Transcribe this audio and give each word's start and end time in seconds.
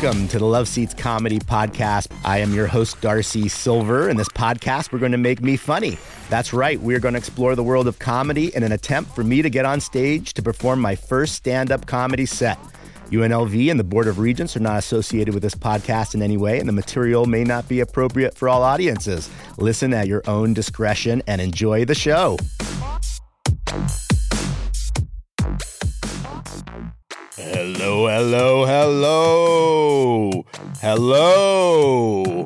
Welcome 0.00 0.28
to 0.28 0.38
the 0.38 0.44
LuvSeats 0.44 0.96
Comedy 0.96 1.40
Podcast. 1.40 2.16
I 2.24 2.38
am 2.38 2.54
your 2.54 2.68
host, 2.68 3.00
Darcy 3.00 3.48
Silver. 3.48 4.08
In 4.08 4.16
this 4.16 4.28
podcast, 4.28 4.92
we're 4.92 5.00
going 5.00 5.10
to 5.10 5.18
make 5.18 5.42
me 5.42 5.56
funny. 5.56 5.98
That's 6.30 6.52
right, 6.52 6.80
we're 6.80 7.00
going 7.00 7.14
to 7.14 7.18
explore 7.18 7.56
the 7.56 7.64
world 7.64 7.88
of 7.88 7.98
comedy 7.98 8.54
in 8.54 8.62
an 8.62 8.70
attempt 8.70 9.12
for 9.12 9.24
me 9.24 9.42
to 9.42 9.50
get 9.50 9.64
on 9.64 9.80
stage 9.80 10.34
to 10.34 10.42
perform 10.42 10.80
my 10.80 10.94
first 10.94 11.34
stand 11.34 11.72
up 11.72 11.86
comedy 11.86 12.26
set. 12.26 12.60
UNLV 13.10 13.72
and 13.72 13.80
the 13.80 13.82
Board 13.82 14.06
of 14.06 14.20
Regents 14.20 14.56
are 14.56 14.60
not 14.60 14.78
associated 14.78 15.34
with 15.34 15.42
this 15.42 15.56
podcast 15.56 16.14
in 16.14 16.22
any 16.22 16.36
way, 16.36 16.60
and 16.60 16.68
the 16.68 16.72
material 16.72 17.26
may 17.26 17.42
not 17.42 17.66
be 17.66 17.80
appropriate 17.80 18.38
for 18.38 18.48
all 18.48 18.62
audiences. 18.62 19.28
Listen 19.56 19.92
at 19.92 20.06
your 20.06 20.22
own 20.28 20.54
discretion 20.54 21.24
and 21.26 21.40
enjoy 21.40 21.84
the 21.84 21.96
show. 21.96 22.36
Hello, 27.40 28.08
hello, 28.08 28.66
hello, 28.66 29.77
hello. 30.80 32.44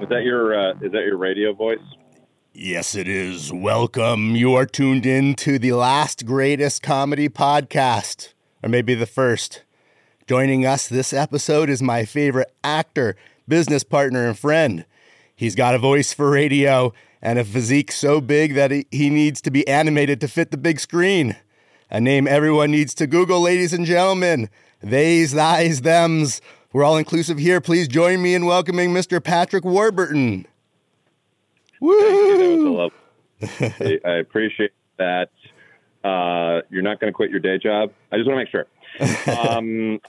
Is 0.00 0.08
that 0.08 0.22
your 0.24 0.58
uh, 0.58 0.72
is 0.80 0.92
that 0.92 1.04
your 1.04 1.16
radio 1.16 1.52
voice? 1.52 1.78
Yes, 2.52 2.94
it 2.94 3.08
is. 3.08 3.52
Welcome. 3.52 4.34
You 4.34 4.54
are 4.54 4.66
tuned 4.66 5.06
in 5.06 5.34
to 5.36 5.58
the 5.58 5.72
last 5.72 6.26
greatest 6.26 6.82
comedy 6.82 7.28
podcast, 7.28 8.32
or 8.62 8.68
maybe 8.68 8.94
the 8.94 9.06
first. 9.06 9.62
Joining 10.26 10.64
us 10.64 10.88
this 10.88 11.12
episode 11.12 11.68
is 11.68 11.82
my 11.82 12.04
favorite 12.04 12.52
actor, 12.62 13.16
business 13.48 13.82
partner, 13.82 14.28
and 14.28 14.38
friend. 14.38 14.84
He's 15.34 15.54
got 15.54 15.74
a 15.74 15.78
voice 15.78 16.12
for 16.12 16.30
radio 16.30 16.92
and 17.22 17.38
a 17.38 17.44
physique 17.44 17.92
so 17.92 18.20
big 18.20 18.54
that 18.54 18.70
he, 18.70 18.86
he 18.90 19.10
needs 19.10 19.40
to 19.42 19.50
be 19.50 19.66
animated 19.66 20.20
to 20.20 20.28
fit 20.28 20.50
the 20.50 20.56
big 20.56 20.80
screen. 20.80 21.36
A 21.90 22.00
name 22.00 22.28
everyone 22.28 22.70
needs 22.70 22.94
to 22.94 23.06
Google, 23.06 23.40
ladies 23.40 23.72
and 23.72 23.84
gentlemen. 23.84 24.48
Theys, 24.82 25.34
thys, 25.34 25.80
thems. 25.80 26.40
We're 26.72 26.84
all 26.84 26.96
inclusive 26.96 27.38
here. 27.38 27.60
Please 27.60 27.88
join 27.88 28.22
me 28.22 28.34
in 28.34 28.46
welcoming 28.46 28.90
Mr. 28.94 29.22
Patrick 29.22 29.64
Warburton. 29.64 30.46
Thank 31.80 31.82
you. 31.82 31.98
That 31.98 32.50
Woo! 32.50 32.56
was 32.56 32.64
a 32.64 33.78
love. 33.80 34.00
I, 34.04 34.10
appreciate 34.18 34.72
that. 34.98 35.30
Uh, 36.04 36.60
you're 36.70 36.82
not 36.82 37.00
going 37.00 37.12
to 37.12 37.14
quit 37.14 37.30
your 37.30 37.40
day 37.40 37.58
job. 37.58 37.92
I 38.12 38.16
just 38.18 38.28
want 38.28 38.38
to 38.38 38.44
make 38.44 38.50
sure. 38.50 38.66
Um, 39.48 40.00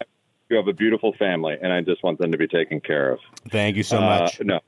you 0.50 0.58
have 0.58 0.68
a 0.68 0.74
beautiful 0.74 1.14
family, 1.18 1.56
and 1.62 1.72
I 1.72 1.80
just 1.82 2.04
want 2.04 2.20
them 2.20 2.32
to 2.34 2.38
be 2.38 2.48
taken 2.48 2.82
care 2.82 3.12
of. 3.14 3.20
Thank 3.50 3.78
you 3.78 3.84
so 3.84 3.98
Uh, 4.00 4.20
much. 4.24 4.42
no, 4.42 4.60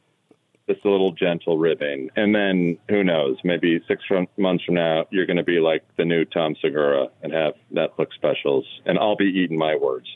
just 0.70 0.86
a 0.86 0.90
little 0.90 1.12
gentle 1.12 1.58
ribbing, 1.58 2.10
and 2.16 2.34
then 2.34 2.78
who 2.90 3.04
knows? 3.04 3.36
Maybe 3.44 3.82
six 3.86 4.02
from, 4.08 4.28
months 4.38 4.64
from 4.64 4.76
now, 4.76 5.06
you're 5.10 5.26
going 5.26 5.38
to 5.38 5.44
be 5.44 5.60
like 5.60 5.84
the 5.98 6.06
new 6.06 6.24
Tom 6.24 6.56
Segura 6.62 7.08
and 7.22 7.34
have 7.34 7.56
Netflix 7.74 8.14
specials, 8.16 8.66
and 8.86 8.98
I'll 8.98 9.18
be 9.18 9.26
eating 9.26 9.58
my 9.58 9.76
words. 9.76 10.08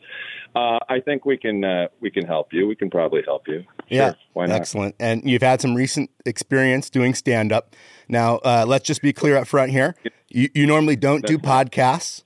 Uh, 0.58 0.80
I 0.90 1.00
think 1.02 1.24
we 1.24 1.38
can 1.38 1.64
uh, 1.64 1.88
we 2.00 2.10
can 2.10 2.26
help 2.26 2.52
you. 2.52 2.66
We 2.68 2.76
can 2.76 2.90
probably 2.90 3.22
help 3.24 3.48
you. 3.48 3.64
Yeah, 3.90 4.08
Sure, 4.08 4.16
why 4.34 4.46
not? 4.48 4.56
excellent. 4.56 4.96
And 5.00 5.22
you've 5.24 5.44
had 5.44 5.62
some 5.62 5.76
recent 5.76 6.10
experience 6.26 6.90
doing 6.90 7.14
stand 7.14 7.52
up. 7.52 7.76
Now, 8.10 8.38
uh, 8.38 8.66
let's 8.68 8.86
just 8.86 9.04
be 9.04 9.14
clear 9.14 9.38
up 9.38 9.48
front 9.48 9.72
here. 9.72 9.96
You, 10.30 10.50
you 10.56 10.66
normally 10.66 10.96
don't 10.96 11.24
do 11.26 11.38
podcasts. 11.38 12.24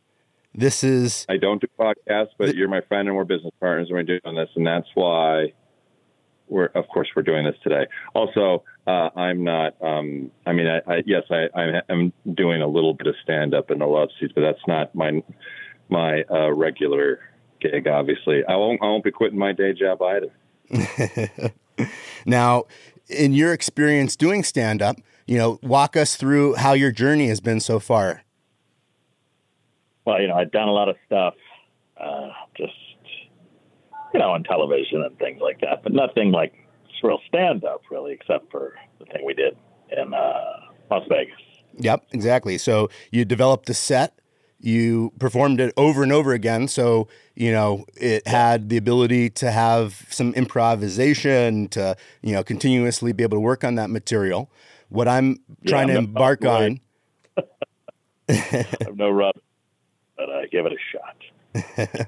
This 0.55 0.81
is 0.81 1.25
I 1.27 1.37
don't 1.37 1.59
do 1.59 1.67
podcasts, 1.77 2.29
but 2.37 2.55
you're 2.55 2.69
my 2.69 2.81
friend 2.81 3.09
and 3.09 3.17
we're 3.17 3.25
business 3.25 3.53
partners 3.59 3.89
and 3.89 3.97
we're 3.97 4.03
doing 4.03 4.35
this, 4.35 4.49
and 4.55 4.65
that's 4.65 4.87
why 4.95 5.51
we're, 6.47 6.65
of 6.67 6.87
course, 6.87 7.09
we're 7.15 7.23
doing 7.23 7.45
this 7.45 7.55
today. 7.63 7.87
Also, 8.13 8.63
uh, 8.87 9.09
I'm 9.15 9.43
not. 9.43 9.75
Um, 9.81 10.31
I 10.45 10.53
mean, 10.53 10.67
I, 10.67 10.79
I 10.89 11.03
yes, 11.05 11.23
I, 11.29 11.47
I 11.53 11.81
am 11.89 12.13
doing 12.33 12.61
a 12.61 12.67
little 12.67 12.93
bit 12.93 13.07
of 13.07 13.15
stand 13.23 13.53
up 13.53 13.71
in 13.71 13.79
the 13.79 13.87
love 13.87 14.09
seats, 14.19 14.31
but 14.33 14.41
that's 14.41 14.65
not 14.67 14.95
my 14.95 15.21
my 15.89 16.23
uh, 16.31 16.51
regular 16.53 17.19
gig. 17.61 17.87
Obviously, 17.87 18.43
I 18.45 18.55
won't. 18.55 18.81
I 18.81 18.85
won't 18.85 19.03
be 19.03 19.11
quitting 19.11 19.39
my 19.39 19.51
day 19.51 19.73
job 19.73 20.01
either. 20.01 21.53
now, 22.25 22.63
in 23.09 23.33
your 23.33 23.53
experience 23.53 24.15
doing 24.15 24.43
stand 24.43 24.81
up, 24.81 24.97
you 25.25 25.37
know, 25.37 25.59
walk 25.61 25.95
us 25.95 26.15
through 26.15 26.55
how 26.55 26.73
your 26.73 26.91
journey 26.91 27.27
has 27.27 27.39
been 27.39 27.59
so 27.59 27.79
far. 27.79 28.23
well, 30.05 30.21
you 30.21 30.27
know, 30.27 30.35
I've 30.35 30.51
done 30.51 30.67
a 30.67 30.73
lot 30.73 30.89
of 30.89 30.95
stuff, 31.05 31.35
uh, 31.97 32.29
just 32.57 32.73
you 34.13 34.19
know, 34.19 34.31
on 34.31 34.43
television 34.43 35.03
and 35.03 35.17
things 35.19 35.41
like 35.41 35.61
that, 35.61 35.83
but 35.83 35.93
nothing 35.93 36.31
like 36.31 36.53
real 37.03 37.19
stand 37.27 37.63
up, 37.63 37.81
really, 37.89 38.13
except 38.13 38.51
for 38.51 38.75
the 38.99 39.05
thing 39.05 39.25
we 39.25 39.33
did 39.33 39.57
in 39.91 40.13
uh, 40.13 40.43
Las 40.89 41.03
Vegas. 41.09 41.35
Yep, 41.77 42.07
exactly. 42.11 42.57
So 42.57 42.89
you 43.11 43.25
developed 43.25 43.69
a 43.69 43.73
set, 43.73 44.19
you 44.61 45.11
performed 45.19 45.59
it 45.59 45.73
over 45.75 46.03
and 46.03 46.11
over 46.11 46.33
again. 46.33 46.67
So, 46.67 47.07
you 47.35 47.51
know, 47.51 47.85
it 47.95 48.27
had 48.27 48.69
the 48.69 48.77
ability 48.77 49.29
to 49.31 49.51
have 49.51 50.05
some 50.09 50.33
improvisation, 50.33 51.67
to, 51.69 51.95
you 52.21 52.33
know, 52.33 52.43
continuously 52.43 53.11
be 53.11 53.23
able 53.23 53.37
to 53.37 53.41
work 53.41 53.63
on 53.63 53.75
that 53.75 53.89
material. 53.89 54.49
What 54.89 55.07
I'm 55.07 55.39
trying 55.65 55.87
to 55.87 55.93
no, 55.93 55.99
embark 55.99 56.43
right. 56.43 56.79
on, 57.37 57.45
I 58.29 58.33
have 58.33 58.95
no 58.95 59.09
rub, 59.09 59.35
but 60.17 60.29
I 60.29 60.45
give 60.47 60.65
it 60.65 60.73
a 60.73 60.77
shot. 60.91 62.07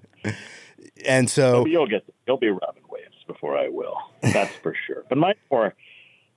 and 1.05 1.29
so, 1.29 1.63
But 1.63 1.71
you'll 1.71 1.87
get 1.87 2.03
you'll 2.27 2.37
be 2.37 2.49
Robin 2.49 2.83
Williams 2.89 3.15
before 3.27 3.57
I 3.57 3.69
will. 3.69 3.97
That's 4.21 4.53
for 4.57 4.75
sure. 4.85 5.03
But 5.09 5.17
mine's 5.17 5.37
more 5.49 5.73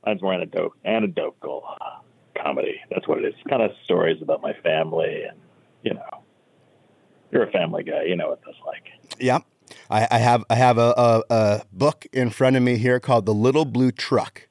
mine's 0.04 0.22
more 0.22 0.34
anecdote, 0.34 0.72
anecdotal 0.84 1.64
uh, 1.80 1.98
comedy. 2.40 2.80
That's 2.90 3.06
what 3.06 3.18
it 3.18 3.24
is. 3.24 3.34
Kind 3.48 3.62
of 3.62 3.72
stories 3.84 4.22
about 4.22 4.40
my 4.40 4.52
family, 4.62 5.24
and 5.28 5.38
you 5.82 5.94
know, 5.94 6.22
you're 7.30 7.44
a 7.44 7.50
family 7.50 7.82
guy. 7.82 8.04
You 8.04 8.16
know 8.16 8.28
what 8.28 8.40
that's 8.44 8.58
like. 8.66 8.84
yeah, 9.18 9.38
I, 9.90 10.06
I 10.10 10.18
have 10.18 10.44
I 10.50 10.54
have 10.54 10.78
a, 10.78 10.94
a, 10.96 11.22
a 11.30 11.62
book 11.72 12.06
in 12.12 12.30
front 12.30 12.56
of 12.56 12.62
me 12.62 12.76
here 12.76 13.00
called 13.00 13.26
The 13.26 13.34
Little 13.34 13.64
Blue 13.64 13.90
Truck, 13.92 14.48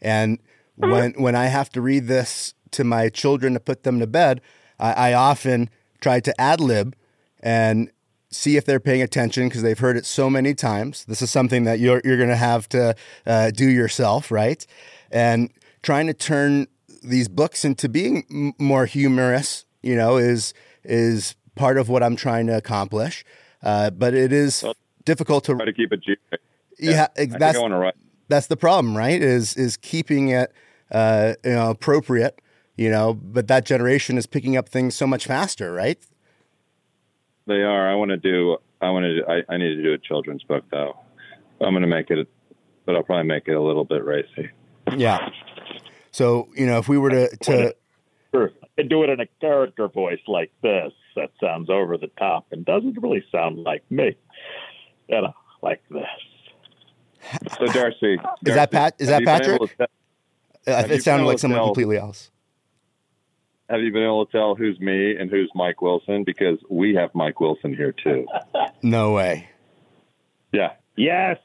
and 0.00 0.38
when 0.76 1.12
when 1.12 1.34
I 1.34 1.46
have 1.46 1.70
to 1.70 1.80
read 1.80 2.06
this 2.06 2.54
to 2.72 2.84
my 2.84 3.08
children 3.08 3.54
to 3.54 3.60
put 3.60 3.82
them 3.82 3.98
to 3.98 4.06
bed, 4.06 4.40
I, 4.78 4.92
I 4.92 5.12
often 5.14 5.70
try 6.00 6.20
to 6.20 6.40
ad 6.40 6.60
lib 6.60 6.94
and 7.40 7.90
see 8.30 8.56
if 8.56 8.64
they're 8.64 8.80
paying 8.80 9.02
attention 9.02 9.48
because 9.48 9.62
they've 9.62 9.78
heard 9.78 9.96
it 9.96 10.04
so 10.04 10.28
many 10.28 10.54
times. 10.54 11.04
This 11.06 11.22
is 11.22 11.30
something 11.30 11.64
that 11.64 11.78
you're 11.80 12.00
you're 12.04 12.16
going 12.16 12.28
to 12.28 12.36
have 12.36 12.68
to 12.70 12.94
uh, 13.26 13.50
do 13.50 13.68
yourself, 13.68 14.30
right? 14.30 14.64
And 15.10 15.50
trying 15.82 16.06
to 16.08 16.14
turn 16.14 16.66
these 17.02 17.28
books 17.28 17.64
into 17.64 17.88
being 17.88 18.24
m- 18.30 18.52
more 18.58 18.86
humorous, 18.86 19.64
you 19.82 19.96
know, 19.96 20.16
is 20.16 20.54
is 20.84 21.36
part 21.54 21.78
of 21.78 21.88
what 21.88 22.02
I'm 22.02 22.16
trying 22.16 22.46
to 22.46 22.56
accomplish. 22.56 23.24
Uh, 23.62 23.90
but 23.90 24.14
it 24.14 24.32
is 24.32 24.64
difficult 25.04 25.44
to 25.44 25.54
Try 25.54 25.64
to 25.64 25.72
keep 25.72 25.92
it. 25.92 26.02
G- 26.02 26.16
yeah, 26.78 27.08
I 27.16 27.26
that's 27.26 27.58
I 27.58 27.60
want 27.60 27.72
to 27.72 27.92
that's 28.28 28.46
the 28.46 28.56
problem, 28.56 28.96
right? 28.96 29.20
Is 29.20 29.56
is 29.56 29.76
keeping 29.76 30.28
it 30.28 30.52
uh, 30.90 31.34
you 31.44 31.52
know 31.52 31.70
appropriate, 31.70 32.40
you 32.76 32.90
know, 32.90 33.14
but 33.14 33.48
that 33.48 33.64
generation 33.64 34.16
is 34.16 34.26
picking 34.26 34.56
up 34.56 34.68
things 34.68 34.94
so 34.94 35.06
much 35.06 35.26
faster, 35.26 35.72
right? 35.72 35.98
They 37.46 37.62
are. 37.62 37.90
I 37.90 37.94
want 37.94 38.10
to 38.10 38.16
do. 38.16 38.58
I 38.80 38.90
want 38.90 39.04
to. 39.04 39.24
I, 39.28 39.54
I 39.54 39.56
need 39.56 39.74
to 39.74 39.82
do 39.82 39.92
a 39.92 39.98
children's 39.98 40.44
book 40.44 40.64
though. 40.70 40.96
I'm 41.60 41.72
going 41.72 41.82
to 41.82 41.88
make 41.88 42.10
it, 42.10 42.28
but 42.86 42.94
I'll 42.94 43.02
probably 43.02 43.26
make 43.26 43.48
it 43.48 43.54
a 43.54 43.62
little 43.62 43.84
bit 43.84 44.04
racy. 44.04 44.50
Yeah. 44.96 45.30
So 46.12 46.48
you 46.54 46.66
know, 46.66 46.78
if 46.78 46.88
we 46.88 46.98
were 46.98 47.10
to 47.10 47.36
to 47.36 47.74
Sure. 48.32 48.52
I 48.78 48.82
do 48.82 49.02
it 49.02 49.10
in 49.10 49.20
a 49.20 49.26
character 49.40 49.88
voice 49.88 50.20
like 50.26 50.52
this. 50.62 50.92
That 51.16 51.30
sounds 51.40 51.68
over 51.68 51.96
the 51.98 52.06
top 52.18 52.46
and 52.52 52.64
doesn't 52.64 52.96
really 53.02 53.24
sound 53.32 53.58
like 53.58 53.82
me. 53.90 54.16
You 55.08 55.22
know, 55.22 55.32
like 55.62 55.82
this. 55.90 56.04
So 57.58 57.66
Darcy, 57.66 58.14
Is 58.46 58.54
that 58.54 58.70
Pat- 58.70 58.94
is 58.98 59.08
that 59.08 59.20
you 59.20 59.26
been 59.26 59.34
able 59.42 59.66
Patrick? 59.66 59.70
to 59.78 59.86
te- 60.66 60.70
uh, 60.72 60.76
Have 60.76 60.88
you 60.90 60.96
it 60.96 61.02
sounded 61.02 61.26
like 61.26 61.38
someone 61.38 61.58
tell- 61.58 61.66
completely 61.68 61.96
else. 61.98 62.30
have 63.68 63.80
you 63.80 63.92
been 63.92 64.04
able 64.04 64.24
to 64.26 64.32
tell 64.32 64.54
who's 64.54 64.78
me 64.78 65.16
and 65.16 65.28
who's 65.30 65.50
Mike 65.54 65.82
Wilson? 65.82 66.22
Because 66.24 66.58
we 66.70 66.94
have 66.94 67.10
Mike 67.14 67.40
Wilson 67.40 67.74
here 67.74 67.92
too. 67.92 68.26
No 68.82 69.12
way. 69.12 69.48
Yeah. 70.52 70.72
Yes. 70.96 71.38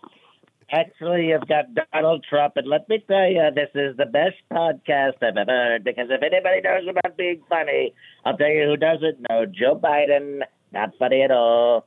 Actually, 0.72 1.28
you've 1.28 1.48
got 1.48 1.66
Donald 1.92 2.26
Trump, 2.30 2.54
and 2.58 2.68
let 2.68 2.88
me 2.90 3.04
tell 3.08 3.28
you, 3.30 3.50
this 3.54 3.70
is 3.76 3.96
the 3.98 4.06
best 4.06 4.36
podcast 4.52 5.22
I've 5.22 5.38
ever 5.38 5.52
heard. 5.52 5.84
Because 5.84 6.08
if 6.10 6.22
anybody 6.24 6.62
knows 6.62 6.88
about 6.90 7.18
being 7.18 7.42
funny, 7.50 7.94
I'll 8.26 8.38
tell 8.38 8.48
you 8.50 8.66
who 8.66 8.78
doesn't 8.78 9.18
know. 9.30 9.46
Joe 9.46 9.80
Biden, 9.82 10.40
not 10.72 10.92
funny 10.98 11.22
at 11.22 11.32
all. 11.32 11.86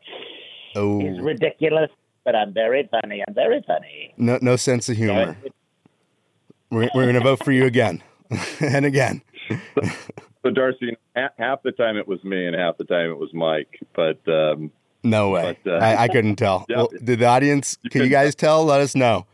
Oh, 0.75 1.01
He's 1.01 1.19
ridiculous. 1.21 1.91
but 2.25 2.35
I'm 2.37 2.53
very 2.53 2.89
funny. 2.91 3.23
I'm 3.27 3.35
very 3.35 3.63
funny. 3.67 4.13
No, 4.17 4.39
no 4.43 4.57
sense 4.57 4.89
of 4.89 4.97
humor. 4.97 5.37
We're, 6.71 6.91
we're 6.95 7.05
going 7.05 7.15
to 7.15 7.21
vote 7.21 7.45
for 7.45 7.53
you 7.53 7.65
again 7.65 8.03
and 8.61 8.85
again. 8.85 9.23
So 10.43 10.51
Darcy, 10.51 10.97
half 11.39 11.63
the 11.63 11.73
time 11.73 11.97
it 11.97 12.07
was 12.07 12.23
me, 12.25 12.47
and 12.47 12.55
half 12.57 12.77
the 12.79 12.85
time 12.85 13.11
it 13.11 13.19
was 13.19 13.31
Mike. 13.33 13.81
But 13.95 14.21
um, 14.29 14.71
No 15.07 15.31
way. 15.31 15.57
But, 15.65 15.71
uh, 15.73 15.77
I, 15.77 16.05
I 16.05 16.09
couldn't 16.09 16.37
tell. 16.37 16.65
Yeah. 16.69 16.77
Well, 16.79 16.91
did 17.03 17.19
the 17.21 17.27
audience? 17.27 17.79
Can 17.91 18.03
you 18.03 18.09
guys 18.09 18.35
tell? 18.35 18.65
Let 18.65 18.81
us 18.81 18.95
know. 18.95 19.27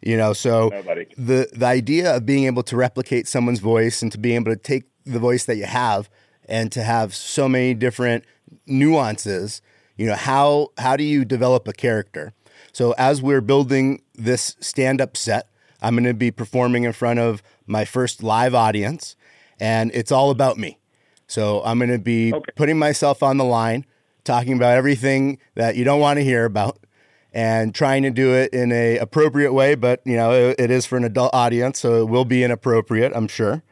You 0.00 0.16
know, 0.16 0.32
so 0.32 0.68
Nobody. 0.68 1.06
the 1.16 1.48
the 1.52 1.66
idea 1.66 2.14
of 2.16 2.24
being 2.24 2.44
able 2.44 2.62
to 2.64 2.76
replicate 2.76 3.26
someone's 3.26 3.58
voice 3.58 4.00
and 4.02 4.12
to 4.12 4.18
be 4.18 4.34
able 4.36 4.52
to 4.52 4.56
take 4.56 4.84
the 5.04 5.18
voice 5.18 5.44
that 5.46 5.56
you 5.56 5.64
have 5.66 6.08
and 6.48 6.70
to 6.72 6.82
have 6.82 7.14
so 7.14 7.48
many 7.48 7.74
different 7.74 8.24
nuances. 8.66 9.60
You 9.96 10.06
know, 10.06 10.14
how 10.14 10.68
how 10.78 10.96
do 10.96 11.02
you 11.04 11.24
develop 11.24 11.66
a 11.66 11.72
character? 11.72 12.32
So 12.72 12.92
as 12.96 13.20
we're 13.20 13.40
building 13.40 14.02
this 14.14 14.54
stand 14.60 15.00
up 15.00 15.16
set, 15.16 15.48
I'm 15.82 15.94
going 15.94 16.04
to 16.04 16.14
be 16.14 16.30
performing 16.30 16.84
in 16.84 16.92
front 16.92 17.18
of 17.18 17.42
my 17.66 17.84
first 17.84 18.22
live 18.22 18.54
audience, 18.54 19.16
and 19.58 19.90
it's 19.94 20.12
all 20.12 20.30
about 20.30 20.58
me. 20.58 20.78
So 21.26 21.62
I'm 21.64 21.78
going 21.78 21.90
to 21.90 21.98
be 21.98 22.32
Okay. 22.32 22.52
putting 22.56 22.78
myself 22.78 23.22
on 23.22 23.36
the 23.36 23.44
line, 23.44 23.84
talking 24.24 24.54
about 24.54 24.76
everything 24.76 25.38
that 25.54 25.76
you 25.76 25.84
don't 25.84 26.00
want 26.00 26.18
to 26.18 26.24
hear 26.24 26.44
about, 26.44 26.78
and 27.32 27.74
trying 27.74 28.02
to 28.02 28.10
do 28.10 28.34
it 28.34 28.52
in 28.52 28.72
a 28.72 28.98
appropriate 28.98 29.52
way. 29.52 29.74
But 29.74 30.00
you 30.04 30.16
know, 30.16 30.32
it, 30.32 30.60
it 30.60 30.70
is 30.70 30.86
for 30.86 30.96
an 30.96 31.04
adult 31.04 31.34
audience, 31.34 31.80
so 31.80 32.02
it 32.02 32.08
will 32.08 32.24
be 32.24 32.42
inappropriate, 32.42 33.12
I'm 33.14 33.28
sure. 33.28 33.62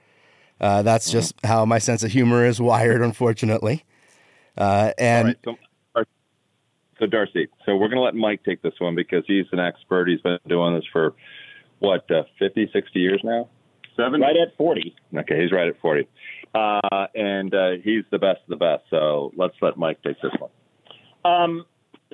Uh, 0.61 0.83
that's 0.83 1.11
just 1.11 1.35
how 1.45 1.65
my 1.67 1.79
sense 1.79 2.03
of 2.03 2.11
humor 2.11 2.45
is 2.45 2.61
wired, 2.61 3.03
unfortunately. 3.03 3.85
Uh, 4.57 4.93
and 4.99 5.29
right, 5.29 5.37
so, 5.45 6.05
so 6.99 7.07
Darcy, 7.07 7.49
so 7.67 7.77
we're 7.77 7.89
going 7.89 7.99
to 7.99 8.03
let 8.03 8.15
Mike 8.15 8.43
take 8.43 8.63
this 8.63 8.73
one 8.79 8.95
because 8.95 9.25
he's 9.27 9.47
an 9.53 9.61
expert. 9.61 10.09
He's 10.09 10.21
been 10.23 10.39
doing 10.49 10.75
this 10.75 10.85
for 10.91 11.15
what 11.79 12.11
uh, 12.11 12.23
50, 12.39 12.71
60 12.73 12.99
years 12.99 13.21
now. 13.23 13.49
Seven. 13.97 14.21
Right 14.21 14.37
at 14.37 14.57
40. 14.57 14.95
Okay, 15.19 15.43
he's 15.43 15.53
right 15.53 15.69
at 15.69 15.81
40. 15.81 16.07
Uh, 16.57 17.07
and 17.15 17.55
uh, 17.55 17.73
he's 17.85 18.05
the 18.11 18.19
best 18.19 18.41
of 18.45 18.49
the 18.49 18.57
best. 18.57 18.85
So 18.89 19.31
let's 19.37 19.55
let 19.61 19.77
Mike 19.77 20.03
take 20.03 20.17
this 20.23 20.33
one. 20.39 20.51
Um, 21.25 21.67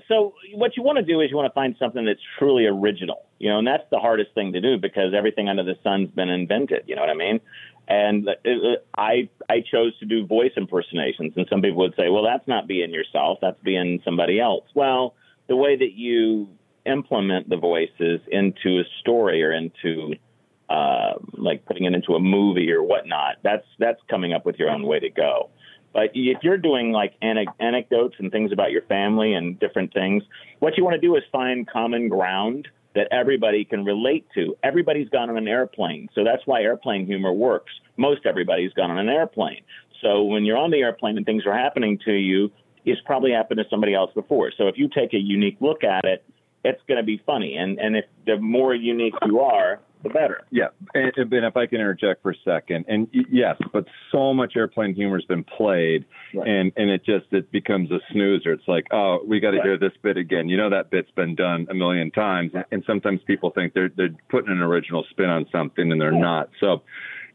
so 0.09 0.35
what 0.55 0.77
you 0.77 0.83
want 0.83 0.99
to 0.99 1.05
do 1.05 1.21
is 1.21 1.31
you 1.31 1.37
want 1.37 1.50
to 1.50 1.55
find 1.55 1.77
something 1.79 2.05
that's 2.05 2.21
truly 2.39 2.67
original, 2.67 3.25
you 3.39 3.49
know, 3.50 3.59
and 3.59 3.67
that's 3.67 3.89
the 3.91 3.99
hardest 3.99 4.35
thing 4.35 4.53
to 4.55 4.61
do 4.61 4.79
because 4.79 5.15
everything 5.17 5.49
under 5.49 5.62
the 5.62 5.77
sun's 5.85 6.11
been 6.11 6.29
invented. 6.29 6.85
You 6.87 6.97
know 6.97 7.03
what 7.03 7.11
I 7.11 7.15
mean? 7.15 7.41
And 7.87 8.29
uh, 8.29 8.33
uh, 8.44 8.77
I 8.97 9.29
I 9.49 9.61
chose 9.61 9.97
to 9.99 10.06
do 10.06 10.27
voice 10.27 10.53
impersonations, 10.56 11.35
and 11.37 11.47
some 11.49 11.62
people 11.62 11.79
would 11.79 11.94
say, 11.97 12.09
well, 12.09 12.25
that's 12.25 12.47
not 12.49 12.67
being 12.67 12.91
yourself, 12.91 13.39
that's 13.41 13.61
being 13.62 14.00
somebody 14.05 14.41
else. 14.41 14.65
Well, 14.75 15.15
the 15.49 15.56
way 15.56 15.77
that 15.77 15.93
you 15.93 16.49
implement 16.85 17.49
the 17.49 17.56
voices 17.56 18.21
into 18.29 18.81
a 18.81 18.85
story 19.00 19.43
or 19.44 19.53
into 19.53 20.15
uh, 20.72 21.19
like 21.34 21.66
putting 21.66 21.84
it 21.84 21.92
into 21.92 22.14
a 22.14 22.20
movie 22.20 22.72
or 22.72 22.82
whatnot, 22.82 23.36
that's 23.42 23.66
that's 23.78 24.00
coming 24.08 24.32
up 24.32 24.46
with 24.46 24.56
your 24.58 24.70
own 24.70 24.84
way 24.84 24.98
to 25.00 25.10
go. 25.10 25.50
But 25.92 26.10
if 26.14 26.38
you're 26.42 26.56
doing 26.56 26.92
like 26.92 27.12
ane- 27.20 27.52
anecdotes 27.60 28.16
and 28.19 28.32
things 28.32 28.50
about 28.52 28.70
your 28.70 28.80
family 28.82 29.34
and 29.34 29.60
different 29.60 29.92
things, 29.92 30.22
what 30.60 30.78
you 30.78 30.84
want 30.84 30.94
to 30.94 31.00
do 31.00 31.14
is 31.16 31.22
find 31.30 31.69
common 31.69 32.08
ground 32.08 32.69
that 32.94 33.08
everybody 33.10 33.66
can 33.66 33.84
relate 33.84 34.26
to. 34.34 34.56
Everybody's 34.62 35.10
gone 35.10 35.28
on 35.28 35.36
an 35.36 35.48
airplane, 35.48 36.08
so 36.14 36.24
that's 36.24 36.46
why 36.46 36.62
airplane 36.62 37.04
humor 37.04 37.32
works. 37.32 37.72
Most 37.98 38.24
everybody's 38.24 38.72
gone 38.72 38.90
on 38.90 38.98
an 38.98 39.10
airplane. 39.10 39.62
So 40.00 40.22
when 40.22 40.46
you're 40.46 40.56
on 40.56 40.70
the 40.70 40.78
airplane 40.78 41.19
and 41.19 41.26
things 41.26 41.44
are 41.46 41.56
happening 41.56 41.98
to 42.06 42.12
you, 42.12 42.50
it's 42.86 43.00
probably 43.04 43.32
happened 43.32 43.58
to 43.58 43.64
somebody 43.69 43.94
else 43.94 44.10
before. 44.14 44.52
So 44.56 44.69
if 44.69 44.78
you 44.78 44.88
take 44.88 45.12
a 45.12 45.19
unique 45.19 45.58
look 45.60 45.84
at 45.84 46.04
it, 46.04 46.24
it's 46.64 46.80
going 46.88 46.98
to 46.98 47.04
be 47.04 47.20
funny. 47.26 47.56
And 47.56 47.78
and 47.78 47.96
if 47.96 48.06
the 48.24 48.38
more 48.38 48.74
unique 48.74 49.14
you 49.26 49.40
are, 49.40 49.80
the 50.02 50.10
better. 50.10 50.43
Yeah, 50.50 50.69
and, 50.94 51.12
and 51.16 51.32
if 51.44 51.56
I 51.56 51.66
can 51.66 51.81
interject 51.81 52.22
for 52.22 52.31
a 52.32 52.37
second, 52.44 52.84
and 52.88 53.08
yes, 53.12 53.56
but 53.72 53.87
so 54.10 54.34
much 54.34 54.54
airplane 54.56 54.94
humor 54.94 55.16
has 55.19 55.25
been 55.25 55.44
played, 55.44 56.04
Right. 56.34 56.49
and 56.49 56.72
and 56.76 56.90
it 56.90 57.04
just 57.04 57.26
it 57.32 57.50
becomes 57.52 57.90
a 57.90 58.00
snoozer. 58.10 58.52
It's 58.52 58.66
like, 58.69 58.87
oh, 58.93 59.20
we 59.26 59.40
got 59.40 59.52
to 59.52 59.58
Right. 59.58 59.66
hear 59.66 59.78
this 59.78 59.93
bit 60.02 60.16
again. 60.16 60.49
You 60.49 60.56
know 60.56 60.70
that 60.70 60.90
bit's 60.90 61.10
been 61.12 61.34
done 61.34 61.66
a 61.70 61.75
million 61.75 62.10
times, 62.10 62.52
and 62.70 62.82
sometimes 62.87 63.20
people 63.26 63.50
think 63.50 63.75
they're 63.75 63.90
they're 63.96 64.14
putting 64.28 64.50
an 64.50 64.62
original 64.62 65.04
spin 65.10 65.28
on 65.31 65.46
something, 65.52 65.90
and 65.90 66.00
they're 66.00 66.12
not. 66.12 66.50
So. 66.60 66.82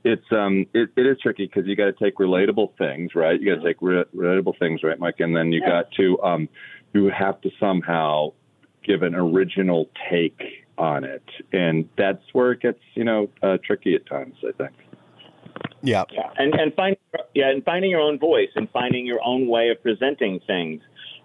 It's 0.03 0.31
um 0.31 0.67
it, 0.73 0.89
it 0.95 1.05
is 1.07 1.17
tricky 1.21 1.47
because 1.47 1.65
you 1.67 1.75
got 1.75 1.85
to 1.85 1.91
take 1.93 2.15
relatable 2.17 2.77
things 2.77 3.15
right 3.15 3.41
you 3.41 3.53
got 3.53 3.61
to 3.61 3.67
take 3.67 3.81
re- 3.81 4.05
relatable 4.15 4.57
things 4.57 4.81
right 4.83 4.97
Mike 4.97 5.19
and 5.19 5.35
then 5.35 5.51
you 5.51 5.59
got 5.59 5.91
to 5.93 6.21
um 6.21 6.47
you 6.93 7.09
have 7.09 7.41
to 7.41 7.49
somehow 7.59 8.31
give 8.83 9.01
an 9.01 9.15
original 9.15 9.89
take 10.09 10.66
on 10.77 11.03
it, 11.03 11.23
and 11.51 11.87
that's 11.97 12.23
where 12.33 12.51
it 12.51 12.61
gets 12.61 12.79
you 12.95 13.03
know 13.03 13.29
uh, 13.41 13.57
tricky 13.63 13.95
at 13.95 14.05
times. 14.05 14.35
I 14.47 14.51
think. 14.51 14.73
yeah, 15.81 16.03
Yeah, 16.11 16.29
and 16.37 16.53
and 16.55 16.73
find 16.73 16.97
yeah, 17.33 17.49
and 17.49 17.63
finding 17.63 17.91
your 17.91 18.01
own 18.01 18.19
voice 18.19 18.49
and 18.55 18.69
finding 18.71 19.05
your 19.05 19.19
own 19.23 19.47
way 19.47 19.69
of 19.69 19.81
presenting 19.81 20.39
things. 20.45 20.81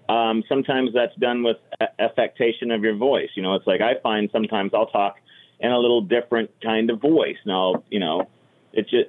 Um, 0.09 0.43
sometimes 0.49 0.91
that's 0.93 1.15
done 1.17 1.43
with 1.43 1.59
a- 1.81 2.03
affectation 2.03 2.71
of 2.71 2.83
your 2.83 2.97
voice. 2.97 3.31
You 3.35 3.43
know, 3.43 3.55
it's 3.55 3.67
like 3.67 3.81
I 3.81 4.01
find 4.03 4.29
sometimes 4.33 4.73
I'll 4.75 4.87
talk 4.87 5.17
in 5.61 5.71
a 5.71 5.79
little 5.79 6.03
different 6.03 6.51
kind 6.61 6.91
of 6.91 7.01
voice. 7.01 7.37
Now, 7.47 7.85
you 7.89 8.01
know, 8.01 8.29
it's 8.73 8.91
just 8.91 9.09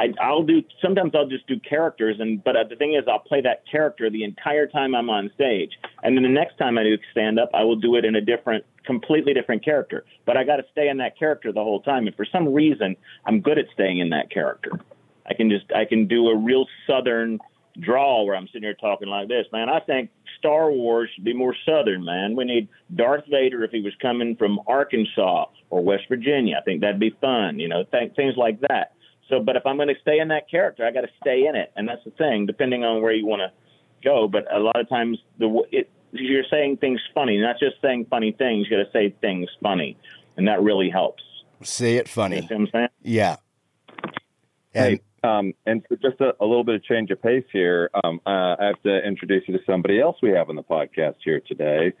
I, 0.00 0.14
I'll 0.18 0.44
do 0.44 0.62
sometimes 0.80 1.12
I'll 1.14 1.28
just 1.28 1.46
do 1.46 1.60
characters, 1.60 2.16
and 2.20 2.42
but 2.42 2.56
uh, 2.56 2.64
the 2.68 2.76
thing 2.76 2.94
is 2.94 3.04
I'll 3.06 3.18
play 3.18 3.42
that 3.42 3.64
character 3.70 4.08
the 4.08 4.24
entire 4.24 4.66
time 4.66 4.94
I'm 4.94 5.10
on 5.10 5.30
stage, 5.34 5.72
and 6.02 6.16
then 6.16 6.22
the 6.22 6.30
next 6.30 6.56
time 6.56 6.78
I 6.78 6.84
do 6.84 6.96
stand 7.12 7.38
up, 7.38 7.50
I 7.52 7.64
will 7.64 7.76
do 7.76 7.96
it 7.96 8.06
in 8.06 8.14
a 8.14 8.20
different, 8.22 8.64
completely 8.86 9.34
different 9.34 9.62
character. 9.62 10.06
But 10.24 10.38
I 10.38 10.44
got 10.44 10.56
to 10.56 10.64
stay 10.72 10.88
in 10.88 10.96
that 10.98 11.18
character 11.18 11.52
the 11.52 11.62
whole 11.62 11.82
time, 11.82 12.06
and 12.06 12.16
for 12.16 12.24
some 12.24 12.54
reason 12.54 12.96
I'm 13.26 13.40
good 13.42 13.58
at 13.58 13.66
staying 13.74 13.98
in 13.98 14.08
that 14.10 14.30
character. 14.30 14.72
I 15.26 15.34
can 15.34 15.50
just 15.50 15.70
I 15.70 15.84
can 15.84 16.06
do 16.06 16.28
a 16.28 16.36
real 16.36 16.64
southern 16.86 17.38
drawl 17.78 18.26
where 18.26 18.36
I'm 18.36 18.46
sitting 18.46 18.62
here 18.62 18.74
talking 18.74 19.08
like 19.08 19.28
this, 19.28 19.46
man. 19.52 19.68
I 19.68 19.80
think 19.80 20.08
Star 20.38 20.72
Wars 20.72 21.10
should 21.14 21.24
be 21.24 21.34
more 21.34 21.54
southern, 21.66 22.06
man. 22.06 22.36
We 22.36 22.46
need 22.46 22.68
Darth 22.94 23.24
Vader 23.30 23.64
if 23.64 23.70
he 23.70 23.82
was 23.82 23.92
coming 24.00 24.34
from 24.36 24.60
Arkansas 24.66 25.44
or 25.68 25.84
West 25.84 26.04
Virginia. 26.08 26.56
I 26.58 26.64
think 26.64 26.80
that'd 26.80 26.98
be 26.98 27.14
fun, 27.20 27.58
you 27.58 27.68
know, 27.68 27.84
th- 27.84 28.14
things 28.16 28.34
like 28.38 28.60
that. 28.62 28.94
So, 29.30 29.40
but 29.40 29.56
if 29.56 29.64
I'm 29.64 29.76
going 29.76 29.88
to 29.88 30.00
stay 30.02 30.18
in 30.18 30.28
that 30.28 30.50
character, 30.50 30.84
I 30.84 30.90
got 30.90 31.02
to 31.02 31.10
stay 31.20 31.46
in 31.46 31.56
it, 31.56 31.72
and 31.76 31.88
that's 31.88 32.04
the 32.04 32.10
thing. 32.10 32.46
Depending 32.46 32.84
on 32.84 33.00
where 33.00 33.12
you 33.12 33.26
want 33.26 33.40
to 33.40 33.52
go, 34.04 34.28
but 34.28 34.52
a 34.54 34.58
lot 34.58 34.78
of 34.78 34.88
times 34.88 35.18
the 35.38 35.62
it, 35.72 35.88
you're 36.12 36.44
saying 36.50 36.78
things 36.78 37.00
funny, 37.14 37.38
not 37.38 37.58
just 37.58 37.76
saying 37.80 38.06
funny 38.10 38.32
things. 38.32 38.66
You 38.68 38.76
got 38.76 38.84
to 38.84 38.92
say 38.92 39.14
things 39.20 39.48
funny, 39.62 39.96
and 40.36 40.48
that 40.48 40.60
really 40.62 40.90
helps. 40.90 41.22
say 41.62 41.96
it 41.96 42.08
You 42.08 42.12
funny. 42.12 42.40
see 42.40 42.46
what 42.54 42.60
I'm 42.60 42.68
saying? 42.72 42.88
Yeah. 43.02 43.36
And 44.74 45.00
Hey, 45.22 45.28
um, 45.28 45.52
and 45.66 45.84
for 45.88 45.96
just 45.96 46.20
a, 46.20 46.34
a 46.40 46.46
little 46.46 46.64
bit 46.64 46.76
of 46.76 46.84
change 46.84 47.10
of 47.10 47.20
pace 47.22 47.44
here, 47.52 47.90
um, 48.02 48.20
uh, 48.26 48.56
I 48.58 48.66
have 48.66 48.82
to 48.84 49.06
introduce 49.06 49.44
you 49.46 49.56
to 49.58 49.64
somebody 49.66 50.00
else 50.00 50.16
we 50.22 50.30
have 50.30 50.48
on 50.48 50.56
the 50.56 50.62
podcast 50.62 51.16
here 51.24 51.40
today. 51.40 51.92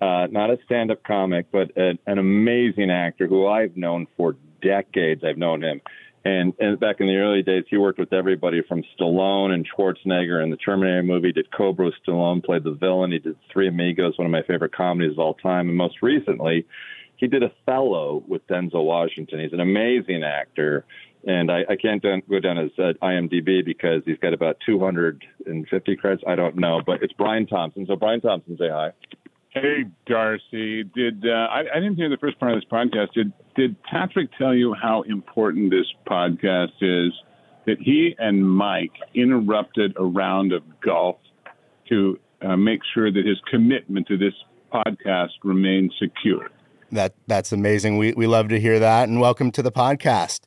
Uh, 0.00 0.28
not 0.30 0.50
a 0.50 0.58
stand-up 0.64 1.02
comic, 1.02 1.46
but 1.50 1.76
an, 1.76 1.98
an 2.06 2.18
amazing 2.18 2.90
actor 2.90 3.26
who 3.26 3.48
I've 3.48 3.76
known 3.76 4.06
for 4.16 4.36
decades. 4.62 5.24
I've 5.24 5.38
known 5.38 5.62
him, 5.62 5.80
and, 6.24 6.52
and 6.58 6.78
back 6.80 6.96
in 7.00 7.06
the 7.06 7.16
early 7.16 7.42
days, 7.42 7.64
he 7.68 7.76
worked 7.76 7.98
with 7.98 8.12
everybody 8.12 8.62
from 8.62 8.82
Stallone 8.98 9.52
and 9.52 9.66
Schwarzenegger 9.68 10.42
in 10.42 10.50
the 10.50 10.56
Terminator 10.56 11.02
movie. 11.02 11.32
Did 11.32 11.50
Cobra 11.50 11.90
Stallone, 12.06 12.44
played 12.44 12.64
the 12.64 12.72
villain. 12.72 13.12
He 13.12 13.18
did 13.18 13.36
Three 13.52 13.68
Amigos, 13.68 14.18
one 14.18 14.26
of 14.26 14.32
my 14.32 14.42
favorite 14.42 14.74
comedies 14.74 15.12
of 15.12 15.18
all 15.20 15.34
time, 15.34 15.68
and 15.68 15.76
most 15.76 16.02
recently, 16.02 16.66
he 17.16 17.26
did 17.26 17.42
Othello 17.42 18.22
with 18.26 18.46
Denzel 18.46 18.84
Washington. 18.84 19.40
He's 19.40 19.52
an 19.52 19.60
amazing 19.60 20.22
actor, 20.22 20.84
and 21.26 21.50
I, 21.50 21.64
I 21.68 21.76
can't 21.76 22.02
go 22.02 22.40
down 22.40 22.56
his 22.56 22.70
uh, 22.78 22.92
IMDb 23.02 23.64
because 23.64 24.02
he's 24.04 24.18
got 24.18 24.32
about 24.32 24.58
250 24.64 25.96
credits. 25.96 26.22
I 26.26 26.36
don't 26.36 26.56
know, 26.56 26.80
but 26.84 27.02
it's 27.02 27.12
Brian 27.12 27.46
Thompson. 27.46 27.86
So 27.86 27.96
Brian 27.96 28.20
Thompson, 28.20 28.56
say 28.56 28.68
hi. 28.68 28.92
Hey, 29.50 29.84
Darcy. 30.06 30.84
Did 30.84 31.24
uh, 31.26 31.48
I, 31.50 31.60
I 31.74 31.80
didn't 31.80 31.96
hear 31.96 32.10
the 32.10 32.18
first 32.18 32.38
part 32.38 32.52
of 32.52 32.60
this 32.60 32.68
podcast? 32.70 33.12
Did 33.14 33.32
Did 33.56 33.82
Patrick 33.82 34.30
tell 34.36 34.54
you 34.54 34.74
how 34.74 35.02
important 35.02 35.70
this 35.70 35.86
podcast 36.06 36.72
is? 36.80 37.12
That 37.66 37.78
he 37.80 38.14
and 38.18 38.48
Mike 38.48 38.92
interrupted 39.14 39.94
a 39.96 40.04
round 40.04 40.52
of 40.52 40.62
golf 40.80 41.16
to 41.88 42.18
uh, 42.40 42.56
make 42.56 42.80
sure 42.94 43.10
that 43.10 43.26
his 43.26 43.38
commitment 43.50 44.06
to 44.08 44.16
this 44.16 44.34
podcast 44.72 45.32
remains 45.44 45.92
secure. 45.98 46.50
That 46.92 47.14
that's 47.26 47.52
amazing. 47.52 47.98
We 47.98 48.12
we 48.12 48.26
love 48.26 48.48
to 48.48 48.60
hear 48.60 48.78
that, 48.78 49.08
and 49.08 49.20
welcome 49.20 49.50
to 49.52 49.62
the 49.62 49.72
podcast. 49.72 50.40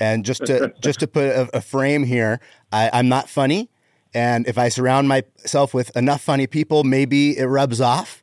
And 0.00 0.24
just 0.24 0.44
to 0.46 0.72
just 0.80 1.00
to 1.00 1.06
put 1.06 1.24
a, 1.24 1.58
a 1.58 1.60
frame 1.60 2.04
here, 2.04 2.40
I, 2.72 2.90
I'm 2.92 3.08
not 3.08 3.28
funny, 3.28 3.70
and 4.14 4.46
if 4.46 4.58
I 4.58 4.68
surround 4.68 5.08
myself 5.08 5.74
with 5.74 5.96
enough 5.96 6.22
funny 6.22 6.46
people, 6.46 6.84
maybe 6.84 7.38
it 7.38 7.46
rubs 7.46 7.80
off. 7.80 8.21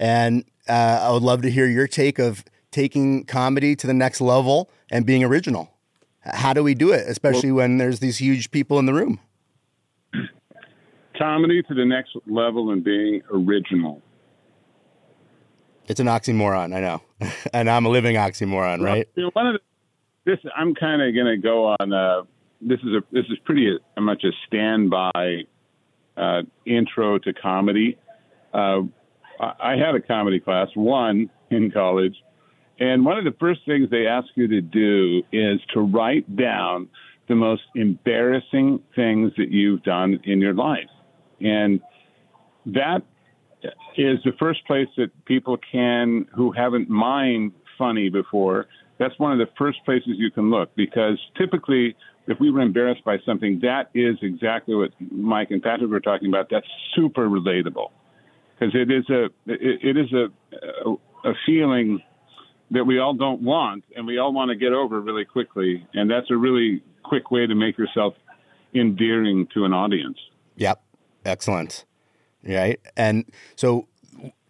And 0.00 0.44
uh, 0.66 1.00
I 1.02 1.10
would 1.12 1.22
love 1.22 1.42
to 1.42 1.50
hear 1.50 1.66
your 1.66 1.86
take 1.86 2.18
of 2.18 2.42
taking 2.70 3.24
comedy 3.24 3.76
to 3.76 3.86
the 3.86 3.94
next 3.94 4.20
level 4.20 4.70
and 4.90 5.04
being 5.04 5.22
original. 5.22 5.70
How 6.20 6.52
do 6.54 6.62
we 6.62 6.74
do 6.74 6.92
it, 6.92 7.06
especially 7.06 7.52
when 7.52 7.78
there's 7.78 8.00
these 8.00 8.18
huge 8.18 8.50
people 8.50 8.78
in 8.78 8.86
the 8.86 8.94
room? 8.94 9.20
Comedy 11.18 11.62
to 11.62 11.74
the 11.74 11.84
next 11.84 12.16
level 12.26 12.70
and 12.70 12.82
being 12.82 13.22
original. 13.30 14.00
It's 15.86 16.00
an 16.00 16.06
oxymoron, 16.06 16.74
I 16.74 16.80
know, 16.80 17.02
and 17.52 17.68
I'm 17.68 17.84
a 17.84 17.88
living 17.88 18.16
oxymoron, 18.16 18.82
right? 18.82 19.08
You 19.16 19.24
know, 19.24 19.30
one 19.34 19.48
of 19.48 19.54
the, 19.54 19.60
this, 20.24 20.38
I'm 20.56 20.74
kind 20.74 21.02
of 21.02 21.14
going 21.14 21.26
to 21.26 21.36
go 21.36 21.74
on. 21.80 21.92
Uh, 21.92 22.22
this 22.60 22.78
is 22.80 22.94
a 22.94 23.02
this 23.10 23.24
is 23.30 23.38
pretty 23.44 23.76
uh, 23.96 24.00
much 24.00 24.22
a 24.24 24.30
standby 24.46 25.44
uh, 26.16 26.42
intro 26.64 27.18
to 27.18 27.32
comedy. 27.32 27.98
Uh, 28.54 28.82
I 29.40 29.76
had 29.76 29.94
a 29.94 30.00
comedy 30.00 30.38
class, 30.38 30.68
one 30.74 31.30
in 31.50 31.70
college, 31.70 32.14
and 32.78 33.04
one 33.04 33.18
of 33.18 33.24
the 33.24 33.34
first 33.38 33.60
things 33.66 33.88
they 33.90 34.06
ask 34.06 34.28
you 34.34 34.48
to 34.48 34.60
do 34.60 35.22
is 35.32 35.60
to 35.74 35.80
write 35.80 36.36
down 36.36 36.88
the 37.28 37.34
most 37.34 37.62
embarrassing 37.74 38.82
things 38.94 39.32
that 39.36 39.50
you've 39.50 39.82
done 39.82 40.20
in 40.24 40.40
your 40.40 40.54
life. 40.54 40.88
And 41.40 41.80
that 42.66 43.02
is 43.96 44.18
the 44.24 44.32
first 44.38 44.66
place 44.66 44.88
that 44.96 45.10
people 45.26 45.58
can, 45.70 46.26
who 46.34 46.52
haven't 46.52 46.88
mined 46.90 47.52
funny 47.78 48.10
before, 48.10 48.66
that's 48.98 49.18
one 49.18 49.32
of 49.32 49.38
the 49.38 49.50
first 49.56 49.78
places 49.84 50.14
you 50.16 50.30
can 50.30 50.50
look 50.50 50.74
because 50.76 51.18
typically, 51.38 51.96
if 52.26 52.38
we 52.38 52.50
were 52.50 52.60
embarrassed 52.60 53.04
by 53.04 53.16
something, 53.24 53.60
that 53.62 53.90
is 53.94 54.16
exactly 54.20 54.74
what 54.74 54.90
Mike 55.10 55.50
and 55.50 55.62
Patrick 55.62 55.90
were 55.90 56.00
talking 56.00 56.28
about. 56.28 56.48
That's 56.50 56.66
super 56.94 57.28
relatable 57.28 57.90
because 58.60 58.74
it 58.74 58.90
is 58.90 59.08
a 59.08 59.24
it, 59.46 59.96
it 59.96 59.96
is 59.96 60.12
a, 60.12 60.26
a 60.88 61.30
a 61.30 61.34
feeling 61.46 62.02
that 62.70 62.84
we 62.84 62.98
all 62.98 63.14
don't 63.14 63.42
want 63.42 63.84
and 63.96 64.06
we 64.06 64.18
all 64.18 64.32
want 64.32 64.50
to 64.50 64.56
get 64.56 64.72
over 64.72 65.00
really 65.00 65.24
quickly, 65.24 65.86
and 65.94 66.10
that's 66.10 66.30
a 66.30 66.36
really 66.36 66.82
quick 67.02 67.30
way 67.30 67.46
to 67.46 67.54
make 67.54 67.78
yourself 67.78 68.14
endearing 68.74 69.48
to 69.54 69.64
an 69.64 69.72
audience. 69.72 70.18
Yep. 70.56 70.80
Excellent. 71.24 71.84
Right. 72.46 72.80
And 72.96 73.24
so 73.56 73.88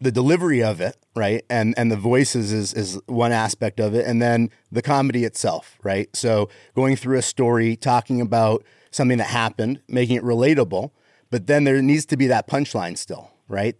the 0.00 0.12
delivery 0.12 0.62
of 0.62 0.80
it, 0.80 0.96
right? 1.16 1.44
And 1.48 1.74
and 1.76 1.90
the 1.90 1.96
voices 1.96 2.52
is 2.52 2.74
is 2.74 3.00
one 3.06 3.32
aspect 3.32 3.80
of 3.80 3.94
it 3.94 4.06
and 4.06 4.20
then 4.20 4.50
the 4.70 4.82
comedy 4.82 5.24
itself, 5.24 5.78
right? 5.82 6.14
So 6.14 6.48
going 6.74 6.96
through 6.96 7.18
a 7.18 7.22
story, 7.22 7.76
talking 7.76 8.20
about 8.20 8.64
something 8.90 9.18
that 9.18 9.28
happened, 9.28 9.80
making 9.88 10.16
it 10.16 10.22
relatable, 10.22 10.90
but 11.30 11.46
then 11.46 11.64
there 11.64 11.80
needs 11.80 12.06
to 12.06 12.16
be 12.16 12.26
that 12.26 12.48
punchline 12.48 12.98
still, 12.98 13.30
right? 13.48 13.76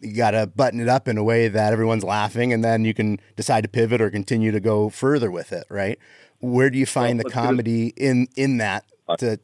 You 0.00 0.14
got 0.14 0.32
to 0.32 0.46
button 0.46 0.80
it 0.80 0.88
up 0.88 1.08
in 1.08 1.18
a 1.18 1.24
way 1.24 1.48
that 1.48 1.72
everyone's 1.72 2.04
laughing 2.04 2.52
and 2.52 2.64
then 2.64 2.84
you 2.84 2.94
can 2.94 3.20
decide 3.36 3.62
to 3.62 3.68
pivot 3.68 4.00
or 4.00 4.10
continue 4.10 4.52
to 4.52 4.60
go 4.60 4.88
further 4.90 5.30
with 5.30 5.52
it, 5.52 5.64
right? 5.70 5.98
Where 6.40 6.70
do 6.70 6.78
you 6.78 6.86
find 6.86 7.18
Well, 7.18 7.24
the 7.24 7.30
comedy 7.30 7.92
in 7.96 8.28
in 8.36 8.58
that 8.58 8.84
to 9.18 9.38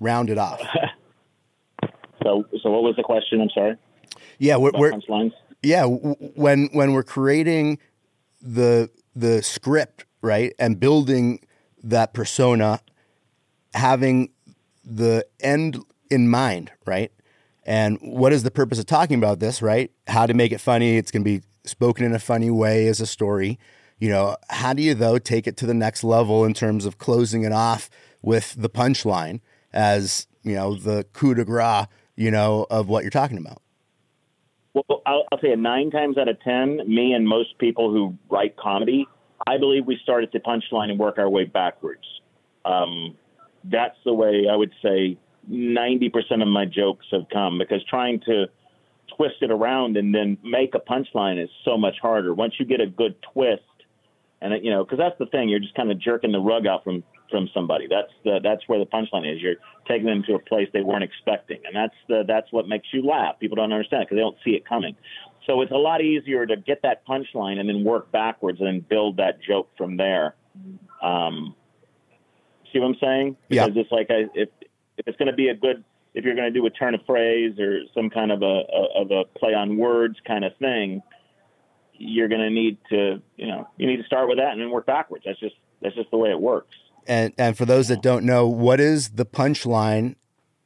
round 0.00 0.30
it 0.30 0.38
off? 0.38 0.60
So, 2.22 2.44
so 2.62 2.70
what 2.70 2.82
was 2.82 2.96
the 2.96 3.02
question? 3.02 3.40
I'm 3.40 3.48
sorry. 3.48 3.76
Yeah, 4.38 4.56
we're, 4.56 4.72
we're 4.74 4.92
yeah 5.62 5.82
w- 5.82 6.14
when 6.34 6.68
when 6.72 6.92
we're 6.92 7.02
creating 7.02 7.78
the 8.42 8.90
the 9.14 9.42
script 9.42 10.04
right 10.22 10.52
and 10.58 10.78
building 10.78 11.40
that 11.82 12.12
persona 12.12 12.80
having 13.74 14.30
the 14.84 15.24
end 15.40 15.78
in 16.10 16.28
mind 16.28 16.72
right 16.86 17.12
and 17.70 17.98
what 18.02 18.32
is 18.32 18.42
the 18.42 18.50
purpose 18.50 18.80
of 18.80 18.86
talking 18.86 19.16
about 19.16 19.38
this 19.38 19.62
right? 19.62 19.92
How 20.08 20.26
to 20.26 20.34
make 20.34 20.50
it 20.50 20.60
funny. 20.60 20.96
It's 20.96 21.12
going 21.12 21.22
to 21.22 21.38
be 21.38 21.40
spoken 21.64 22.04
in 22.04 22.12
a 22.12 22.18
funny 22.18 22.50
way 22.50 22.88
as 22.88 23.00
a 23.00 23.06
story. 23.06 23.60
You 24.00 24.08
know 24.08 24.36
how 24.48 24.72
do 24.72 24.82
you 24.82 24.92
though 24.92 25.18
take 25.18 25.46
it 25.46 25.56
to 25.58 25.66
the 25.66 25.74
next 25.74 26.02
level 26.02 26.44
in 26.44 26.52
terms 26.52 26.84
of 26.84 26.98
closing 26.98 27.44
it 27.44 27.52
off 27.52 27.88
with 28.22 28.56
the 28.58 28.68
punchline 28.68 29.40
as 29.72 30.26
you 30.42 30.54
know 30.56 30.74
the 30.74 31.04
coup 31.12 31.34
de 31.34 31.44
grace 31.44 31.86
you 32.16 32.32
know 32.32 32.66
of 32.70 32.88
what 32.88 33.04
you're 33.04 33.10
talking 33.10 33.38
about? 33.38 33.62
Well, 34.74 35.02
I'll, 35.06 35.24
I'll 35.30 35.38
tell 35.38 35.50
you, 35.50 35.56
nine 35.56 35.92
times 35.92 36.18
out 36.18 36.28
of 36.28 36.40
ten, 36.40 36.80
me 36.88 37.12
and 37.12 37.28
most 37.28 37.56
people 37.58 37.92
who 37.92 38.16
write 38.28 38.56
comedy, 38.56 39.06
I 39.46 39.58
believe 39.58 39.86
we 39.86 39.96
start 40.02 40.24
at 40.24 40.32
the 40.32 40.40
punchline 40.40 40.90
and 40.90 40.98
work 40.98 41.18
our 41.18 41.30
way 41.30 41.44
backwards. 41.44 42.04
Um, 42.64 43.16
that's 43.62 43.96
the 44.04 44.14
way 44.14 44.46
I 44.50 44.56
would 44.56 44.72
say 44.82 45.18
90% 45.50 46.42
of 46.42 46.48
my 46.48 46.64
jokes 46.64 47.06
have 47.10 47.28
come 47.32 47.58
because 47.58 47.82
trying 47.88 48.20
to 48.20 48.46
twist 49.16 49.36
it 49.42 49.50
around 49.50 49.96
and 49.96 50.14
then 50.14 50.38
make 50.42 50.74
a 50.74 50.78
punchline 50.78 51.42
is 51.42 51.50
so 51.64 51.76
much 51.76 51.96
harder. 52.00 52.32
Once 52.32 52.54
you 52.58 52.64
get 52.64 52.80
a 52.80 52.86
good 52.86 53.16
twist, 53.32 53.62
and 54.40 54.54
it, 54.54 54.64
you 54.64 54.70
know, 54.70 54.84
because 54.84 54.98
that's 54.98 55.18
the 55.18 55.26
thing, 55.26 55.48
you're 55.48 55.60
just 55.60 55.74
kind 55.74 55.90
of 55.90 56.00
jerking 56.00 56.32
the 56.32 56.38
rug 56.38 56.66
out 56.66 56.84
from 56.84 57.02
from 57.30 57.48
somebody. 57.54 57.86
That's 57.88 58.12
the 58.24 58.40
that's 58.42 58.62
where 58.66 58.78
the 58.78 58.86
punchline 58.86 59.30
is. 59.30 59.40
You're 59.42 59.56
taking 59.86 60.06
them 60.06 60.22
to 60.26 60.34
a 60.34 60.38
place 60.38 60.68
they 60.72 60.80
weren't 60.80 61.04
expecting, 61.04 61.60
and 61.66 61.74
that's 61.74 61.94
the 62.08 62.24
that's 62.26 62.50
what 62.52 62.66
makes 62.66 62.88
you 62.92 63.04
laugh. 63.04 63.38
People 63.38 63.56
don't 63.56 63.72
understand 63.72 64.06
because 64.06 64.16
they 64.16 64.22
don't 64.22 64.36
see 64.44 64.52
it 64.52 64.66
coming. 64.66 64.96
So 65.46 65.60
it's 65.62 65.72
a 65.72 65.76
lot 65.76 66.00
easier 66.00 66.46
to 66.46 66.56
get 66.56 66.82
that 66.82 67.06
punchline 67.06 67.58
and 67.58 67.68
then 67.68 67.84
work 67.84 68.12
backwards 68.12 68.60
and 68.60 68.68
then 68.68 68.80
build 68.88 69.16
that 69.16 69.42
joke 69.42 69.68
from 69.76 69.96
there. 69.96 70.34
Um, 71.02 71.54
see 72.72 72.78
what 72.78 72.88
I'm 72.88 72.96
saying? 73.00 73.36
Yeah. 73.48 73.66
Because 73.66 73.82
it's 73.82 73.92
like 73.92 74.10
I, 74.10 74.26
if 74.34 74.48
if 75.00 75.08
it's 75.08 75.16
going 75.16 75.30
to 75.30 75.34
be 75.34 75.48
a 75.48 75.54
good 75.54 75.82
if 76.12 76.24
you're 76.24 76.34
going 76.34 76.52
to 76.52 76.58
do 76.58 76.66
a 76.66 76.70
turn 76.70 76.94
of 76.94 77.00
phrase 77.06 77.58
or 77.58 77.80
some 77.94 78.10
kind 78.10 78.32
of 78.32 78.42
a, 78.42 78.44
a 78.46 79.02
of 79.02 79.10
a 79.10 79.24
play 79.38 79.54
on 79.54 79.76
words 79.76 80.16
kind 80.26 80.44
of 80.44 80.56
thing, 80.56 81.02
you're 81.94 82.28
going 82.28 82.40
to 82.40 82.50
need 82.50 82.78
to 82.90 83.22
you 83.36 83.46
know 83.46 83.68
you 83.76 83.86
need 83.86 83.96
to 83.96 84.04
start 84.04 84.28
with 84.28 84.38
that 84.38 84.52
and 84.52 84.60
then 84.60 84.70
work 84.70 84.86
backwards. 84.86 85.24
That's 85.26 85.40
just 85.40 85.54
that's 85.80 85.94
just 85.94 86.10
the 86.10 86.16
way 86.18 86.30
it 86.30 86.40
works. 86.40 86.74
And 87.06 87.32
and 87.38 87.56
for 87.56 87.64
those 87.64 87.88
that 87.88 88.02
don't 88.02 88.24
know, 88.24 88.46
what 88.46 88.78
is 88.80 89.10
the 89.10 89.24
punchline, 89.24 90.16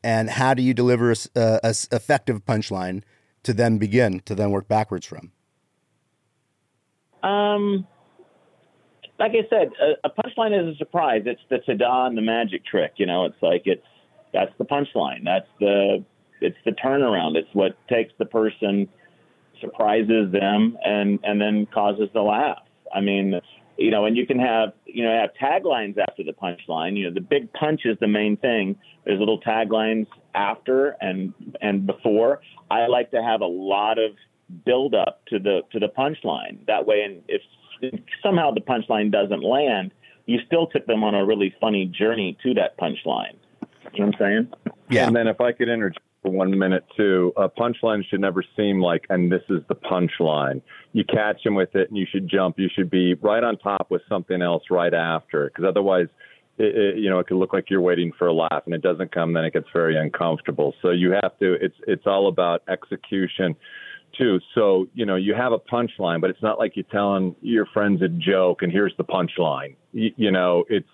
and 0.03 0.31
how 0.31 0.55
do 0.55 0.63
you 0.63 0.75
deliver 0.75 1.13
a, 1.13 1.17
a- 1.37 1.61
a 1.63 1.75
effective 1.93 2.45
punchline 2.45 3.03
to 3.45 3.53
then 3.53 3.79
begin 3.79 4.21
to 4.21 4.35
then 4.35 4.51
work 4.51 4.67
backwards 4.67 5.07
from? 5.07 5.31
Um, 7.23 7.87
like 9.19 9.33
I 9.33 9.49
said, 9.49 9.71
a, 9.81 10.09
a 10.09 10.11
punchline 10.11 10.59
is 10.61 10.75
a 10.75 10.77
surprise. 10.77 11.23
It's 11.25 11.41
the 11.49 11.59
ta-da 11.59 12.07
and 12.07 12.17
the 12.19 12.23
magic 12.23 12.67
trick. 12.67 12.95
You 12.97 13.07
know, 13.07 13.25
it's 13.27 13.41
like 13.41 13.63
it's 13.67 13.87
that's 14.35 14.53
the 14.59 14.65
punchline. 14.65 15.25
That's 15.25 15.49
the 15.61 16.05
it's 16.41 16.57
the 16.67 16.73
turnaround. 16.73 17.37
It's 17.37 17.49
what 17.55 17.79
takes 17.89 18.13
the 18.19 18.27
person, 18.27 18.89
surprises 19.61 20.31
them, 20.33 20.77
and 20.85 21.21
and 21.23 21.41
then 21.41 21.67
causes 21.73 22.09
the 22.13 22.21
laugh. 22.21 22.63
I 22.93 23.01
mean, 23.01 23.41
you 23.79 23.91
know, 23.91 24.05
and 24.05 24.17
you 24.17 24.27
can 24.27 24.39
have 24.41 24.73
you 24.85 25.05
know 25.05 25.11
have 25.19 25.31
taglines 25.41 25.97
after 25.99 26.25
the 26.25 26.33
punchline. 26.33 26.99
You 26.99 27.09
know, 27.09 27.15
the 27.15 27.21
big 27.21 27.53
punch 27.53 27.83
is 27.85 27.97
the 28.01 28.09
main 28.09 28.37
thing. 28.37 28.77
There's 29.07 29.19
little 29.19 29.41
taglines 29.41 30.09
after 30.35 30.97
and 31.01 31.33
and 31.63 31.87
before. 31.87 32.41
I 32.71 32.89
like 32.89 33.13
to 33.13 33.23
have 33.23 33.41
a 33.41 33.47
lot 33.47 33.99
of 33.99 34.11
build 34.67 34.95
up 34.95 35.25
to 35.27 35.39
the 35.39 35.63
to 35.73 35.79
the 35.79 35.89
punchline. 35.89 36.67
That 36.67 36.87
way, 36.87 37.03
and 37.03 37.23
if 37.29 37.41
somehow 38.23 38.51
the 38.51 38.61
punchline 38.61 39.13
doesn't 39.13 39.45
land, 39.45 39.93
you 40.27 40.41
still 40.47 40.67
took 40.67 40.87
them 40.87 41.05
on 41.05 41.15
a 41.15 41.25
really 41.25 41.55
funny 41.61 41.87
journey 41.87 42.37
to 42.43 42.55
that 42.55 42.77
punchline. 42.79 43.37
You 43.93 44.01
know 44.01 44.07
what 44.07 44.15
I'm 44.15 44.19
saying? 44.19 44.75
Yeah. 44.91 45.07
And 45.07 45.17
then 45.17 45.29
if 45.29 45.41
I 45.41 45.53
could 45.53 45.69
interject 45.69 46.05
for 46.23 46.31
one 46.31 46.59
minute 46.59 46.85
too, 46.97 47.33
a 47.37 47.49
punchline 47.49 48.03
should 48.09 48.21
never 48.21 48.43
seem 48.57 48.81
like, 48.81 49.05
and 49.11 49.31
this 49.31 49.43
is 49.49 49.61
the 49.69 49.75
punchline. 49.75 50.63
You 50.93 51.05
catch 51.05 51.43
them 51.45 51.55
with 51.55 51.75
it, 51.75 51.89
and 51.89 51.99
you 51.99 52.07
should 52.11 52.29
jump. 52.29 52.59
You 52.59 52.69
should 52.75 52.91
be 52.91 53.15
right 53.15 53.45
on 53.45 53.59
top 53.59 53.91
with 53.91 54.03
something 54.09 54.41
else 54.41 54.65
right 54.71 54.95
after, 54.95 55.47
because 55.47 55.65
otherwise, 55.69 56.07
it, 56.57 56.77
it, 56.77 56.99
you 56.99 57.11
know, 57.11 57.19
it 57.19 57.27
could 57.27 57.37
look 57.37 57.53
like 57.53 57.69
you're 57.69 57.81
waiting 57.81 58.13
for 58.19 58.29
a 58.29 58.33
laugh, 58.33 58.63
and 58.65 58.75
it 58.75 58.83
doesn't 58.83 59.13
come. 59.13 59.33
Then 59.33 59.45
it 59.45 59.53
gets 59.53 59.67
very 59.73 59.97
uncomfortable. 59.97 60.75
So 60.81 60.91
you 60.91 61.11
have 61.11 61.39
to. 61.41 61.55
It's 61.55 61.77
it's 61.87 62.07
all 62.07 62.29
about 62.29 62.63
execution. 62.69 63.57
Too. 64.17 64.39
So, 64.55 64.87
you 64.95 65.05
know, 65.05 65.17
you 65.17 65.35
have 65.35 65.51
a 65.51 65.59
punchline, 65.59 66.21
but 66.21 66.31
it's 66.31 66.41
not 66.41 66.57
like 66.57 66.77
you're 66.77 66.85
telling 66.85 67.35
your 67.41 67.67
friends 67.67 68.01
a 68.01 68.07
joke 68.07 68.63
and 68.63 68.71
here's 68.71 68.95
the 68.97 69.03
punchline. 69.03 69.75
You, 69.93 70.13
you 70.17 70.31
know, 70.31 70.63
it's, 70.69 70.89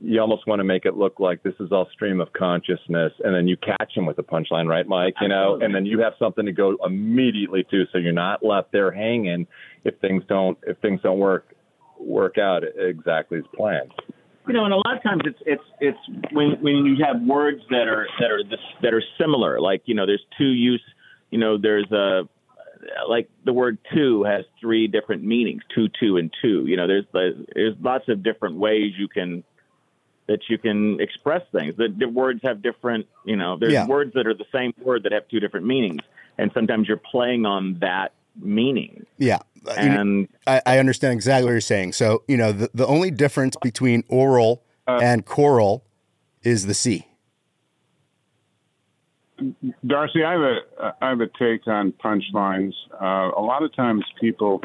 you 0.00 0.20
almost 0.20 0.46
want 0.46 0.60
to 0.60 0.64
make 0.64 0.84
it 0.84 0.96
look 0.96 1.18
like 1.18 1.42
this 1.42 1.54
is 1.60 1.72
all 1.72 1.88
stream 1.92 2.20
of 2.20 2.32
consciousness 2.32 3.12
and 3.24 3.34
then 3.34 3.48
you 3.48 3.56
catch 3.56 3.92
him 3.94 4.06
with 4.06 4.18
a 4.18 4.22
punchline 4.22 4.68
right 4.68 4.86
mike 4.86 5.14
you 5.20 5.28
know 5.28 5.58
and 5.60 5.74
then 5.74 5.84
you 5.84 6.00
have 6.00 6.12
something 6.18 6.46
to 6.46 6.52
go 6.52 6.76
immediately 6.84 7.64
to 7.70 7.84
so 7.92 7.98
you're 7.98 8.12
not 8.12 8.44
left 8.44 8.70
there 8.72 8.92
hanging 8.92 9.46
if 9.84 9.98
things 10.00 10.22
don't 10.28 10.58
if 10.66 10.78
things 10.78 11.00
don't 11.02 11.18
work 11.18 11.54
work 11.98 12.38
out 12.38 12.62
exactly 12.76 13.38
as 13.38 13.44
planned 13.54 13.92
You 14.46 14.54
know, 14.54 14.64
and 14.64 14.74
a 14.74 14.76
lot 14.76 14.96
of 14.96 15.02
times 15.04 15.22
it's 15.24 15.38
it's 15.46 15.62
it's 15.80 16.32
when 16.32 16.60
when 16.60 16.84
you 16.84 16.96
have 17.04 17.22
words 17.22 17.60
that 17.70 17.86
are 17.86 18.08
that 18.18 18.30
are 18.30 18.42
this, 18.42 18.58
that 18.82 18.92
are 18.92 19.02
similar. 19.16 19.60
Like 19.60 19.82
you 19.84 19.94
know, 19.94 20.04
there's 20.04 20.24
two 20.36 20.50
use. 20.50 20.82
You 21.30 21.38
know, 21.38 21.58
there's 21.58 21.90
a 21.92 22.28
like 23.08 23.30
the 23.44 23.52
word 23.52 23.78
two 23.94 24.24
has 24.24 24.44
three 24.60 24.88
different 24.88 25.22
meanings. 25.22 25.62
Two, 25.72 25.86
two, 26.00 26.16
and 26.16 26.28
two. 26.42 26.64
You 26.66 26.76
know, 26.76 26.88
there's 26.88 27.04
there's 27.12 27.76
lots 27.80 28.08
of 28.08 28.24
different 28.24 28.56
ways 28.56 28.94
you 28.98 29.06
can 29.06 29.44
that 30.28 30.40
you 30.48 30.58
can 30.58 31.00
express 31.00 31.42
things. 31.52 31.76
That 31.76 31.98
the 31.98 32.08
words 32.08 32.40
have 32.42 32.62
different. 32.62 33.06
You 33.24 33.36
know, 33.36 33.56
there's 33.58 33.72
Yeah. 33.72 33.86
words 33.86 34.12
that 34.14 34.26
are 34.26 34.34
the 34.34 34.46
same 34.52 34.72
word 34.82 35.02
that 35.04 35.12
have 35.12 35.28
two 35.28 35.40
different 35.40 35.66
meanings, 35.66 36.02
and 36.38 36.50
sometimes 36.54 36.88
you're 36.88 36.96
playing 36.96 37.46
on 37.46 37.78
that 37.80 38.12
meaning. 38.40 39.04
Yeah. 39.18 39.40
And 39.76 40.28
I, 40.46 40.62
I 40.66 40.78
understand 40.78 41.14
exactly 41.14 41.44
what 41.44 41.52
you're 41.52 41.60
saying. 41.60 41.92
So, 41.92 42.24
you 42.26 42.36
know, 42.36 42.50
the, 42.50 42.70
the 42.74 42.86
only 42.86 43.10
difference 43.10 43.56
between 43.62 44.04
oral 44.08 44.62
and 44.86 45.24
choral 45.24 45.84
is 46.42 46.66
the 46.66 46.74
C. 46.74 47.06
Darcy, 49.86 50.24
I 50.24 50.32
have 50.32 50.40
a 50.40 50.94
I 51.00 51.08
have 51.08 51.20
a 51.20 51.26
take 51.26 51.66
on 51.66 51.92
punchlines. 51.92 52.74
Uh, 53.00 53.30
a 53.36 53.42
lot 53.42 53.62
of 53.62 53.74
times 53.74 54.04
people 54.20 54.62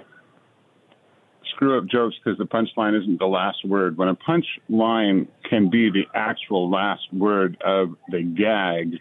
screw 1.58 1.78
up 1.78 1.88
jokes 1.88 2.16
because 2.24 2.38
the 2.38 2.46
punchline 2.46 3.00
isn't 3.02 3.20
the 3.20 3.26
last 3.26 3.66
word. 3.66 3.98
When 3.98 4.08
a 4.08 4.16
punchline 4.16 5.28
can 5.50 5.70
be 5.70 5.90
the 5.90 6.04
actual 6.14 6.70
last 6.70 7.02
word 7.12 7.58
of 7.66 7.96
the 8.10 8.22
gag, 8.22 9.00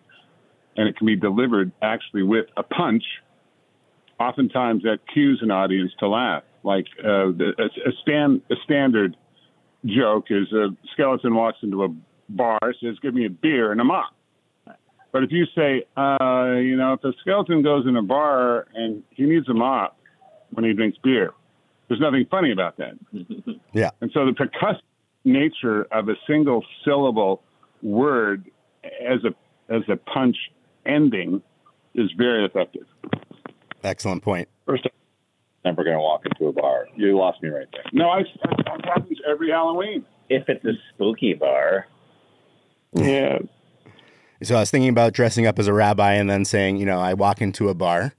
and 0.77 0.89
it 0.89 0.97
can 0.97 1.07
be 1.07 1.17
delivered 1.17 1.73
actually 1.83 2.23
with 2.23 2.47
a 2.57 2.63
punch, 2.63 3.05
oftentimes 4.19 4.83
that 4.85 5.01
cues 5.13 5.41
an 5.43 5.51
audience 5.51 5.93
to 6.01 6.09
laugh. 6.09 6.45
Like 6.63 6.87
uh, 6.99 7.31
the, 7.37 7.53
a, 7.59 7.89
a 7.89 7.93
stand 8.03 8.41
a 8.51 8.55
standard 8.65 9.17
joke 9.85 10.27
is 10.31 10.51
a 10.53 10.69
skeleton 10.95 11.35
walks 11.35 11.59
into 11.63 11.85
a 11.85 11.89
bar, 12.29 12.59
says, 12.83 12.97
"Give 13.03 13.15
me 13.15 13.27
a 13.27 13.31
beer 13.31 13.71
and 13.71 13.81
a 13.81 13.85
mop." 13.85 14.13
But 15.13 15.23
if 15.23 15.31
you 15.31 15.45
say, 15.55 15.85
uh, 15.97 16.57
you 16.57 16.77
know, 16.77 16.95
if 16.95 17.05
a 17.05 17.13
skeleton 17.21 17.63
goes 17.63 17.87
in 17.87 17.97
a 17.97 18.03
bar 18.03 18.67
and 18.75 19.03
he 19.11 19.25
needs 19.25 19.49
a 19.49 19.55
mop 19.55 19.99
when 20.51 20.65
he 20.65 20.73
drinks 20.73 20.99
beer, 21.03 21.33
there's 21.89 22.01
nothing 22.01 22.27
funny 22.31 22.53
about 22.53 22.77
that. 22.79 22.95
Yeah. 23.73 23.91
And 24.01 24.11
so 24.15 24.25
the 24.25 24.33
percussive 24.33 24.81
nature 25.25 25.87
of 25.93 26.09
a 26.09 26.15
single 26.27 26.65
syllable 26.83 27.43
word 27.83 28.51
as 29.07 29.19
a 29.23 29.35
as 29.73 29.83
a 29.89 29.97
punch 29.97 30.37
ending 30.87 31.43
is 31.95 32.11
very 32.17 32.47
effective. 32.47 32.87
Excellent 33.85 34.23
point. 34.23 34.49
First 34.65 34.85
time 34.85 34.93
never 35.67 35.85
going 35.85 35.97
to 35.97 36.01
walk 36.01 36.25
into 36.25 36.47
a 36.47 36.53
bar. 36.53 36.87
You 36.97 37.19
lost 37.19 37.43
me 37.43 37.51
right 37.51 37.67
there. 37.73 37.83
No, 37.93 38.09
I, 38.09 38.23
that 38.23 38.85
happens 38.85 39.19
every 39.29 39.51
Halloween. 39.51 40.07
If 40.31 40.49
it's 40.49 40.65
a 40.65 40.73
spooky 40.95 41.35
bar, 41.35 41.87
Yeah. 42.95 43.41
So 44.43 44.55
I 44.57 44.61
was 44.61 44.71
thinking 44.71 44.91
about 44.91 45.13
dressing 45.13 45.47
up 45.47 45.59
as 45.59 45.67
a 45.67 45.73
rabbi 45.73 46.13
and 46.15 46.29
then 46.31 46.45
saying, 46.45 46.77
you 46.77 46.87
know, 46.87 47.01
I 47.01 47.15
walk 47.15 47.41
into 47.41 47.69
a 47.69 47.75
bar, 47.75 48.03
but 48.03 48.15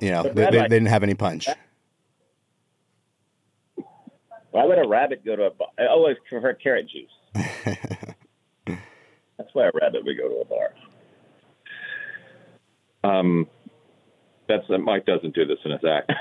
you 0.00 0.10
know, 0.10 0.22
they, 0.22 0.30
they, 0.32 0.50
they 0.50 0.68
didn't 0.68 0.86
have 0.86 1.02
any 1.02 1.14
punch. 1.14 1.48
why 4.50 4.64
would 4.64 4.78
a 4.78 4.88
rabbit 4.88 5.24
go 5.24 5.36
to 5.36 5.44
a 5.44 5.50
bar? 5.50 5.68
I 5.78 5.86
always 5.86 6.16
prefer 6.28 6.54
carrot 6.54 6.88
juice. 6.88 7.10
That's 8.66 9.50
why 9.52 9.66
a 9.66 9.70
rabbit 9.80 10.04
would 10.04 10.16
go 10.16 10.28
to 10.28 10.36
a 10.36 10.44
bar. 10.44 10.72
Um, 13.04 13.46
that's 14.48 14.64
uh, 14.70 14.78
Mike 14.78 15.06
doesn't 15.06 15.34
do 15.34 15.44
this 15.44 15.58
in 15.64 15.72
his 15.72 15.84
act. 15.84 16.12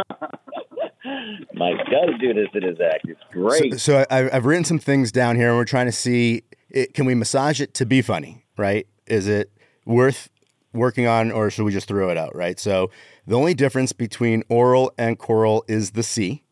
Mike 1.55 1.79
does 1.91 2.11
do 2.21 2.35
this 2.35 2.49
in 2.55 2.63
his 2.63 2.79
act. 2.81 3.05
It's 3.05 3.21
great. 3.31 3.73
So, 3.73 3.79
so 3.79 4.05
I, 4.11 4.37
I've 4.37 4.47
written 4.47 4.65
some 4.65 4.79
things 4.79 5.13
down 5.13 5.37
here, 5.37 5.49
and 5.49 5.57
we're 5.57 5.65
trying 5.65 5.87
to 5.87 5.93
see 5.93 6.43
it, 6.71 6.95
can 6.95 7.07
we 7.07 7.15
massage 7.15 7.61
it 7.61 7.75
to 7.75 7.87
be 7.87 8.03
funny, 8.03 8.45
right? 8.57 8.87
Is 9.07 9.29
it 9.29 9.51
worth 9.85 10.29
working 10.75 11.07
on, 11.07 11.31
or 11.31 11.51
should 11.51 11.65
we 11.65 11.73
just 11.73 11.89
throw 11.89 12.11
it 12.11 12.19
out, 12.19 12.35
right? 12.35 12.59
So 12.59 12.91
the 13.27 13.37
only 13.37 13.55
difference 13.55 13.93
between 13.93 14.43
oral 14.49 14.93
and 14.99 15.19
choral 15.19 15.65
is 15.69 15.93
the 15.93 16.03
C. 16.03 16.43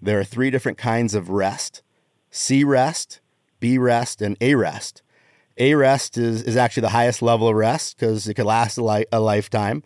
There 0.00 0.18
are 0.18 0.24
three 0.24 0.50
different 0.50 0.78
kinds 0.78 1.14
of 1.14 1.30
rest: 1.30 1.82
C 2.30 2.64
rest, 2.64 3.20
B 3.60 3.78
rest, 3.78 4.20
and 4.22 4.36
A 4.40 4.54
rest. 4.54 5.02
A 5.58 5.74
rest 5.74 6.18
is, 6.18 6.42
is 6.42 6.56
actually 6.56 6.82
the 6.82 6.90
highest 6.90 7.22
level 7.22 7.48
of 7.48 7.54
rest 7.54 7.98
because 7.98 8.28
it 8.28 8.34
could 8.34 8.44
last 8.44 8.76
a, 8.76 8.84
li- 8.84 9.06
a 9.10 9.20
lifetime. 9.20 9.82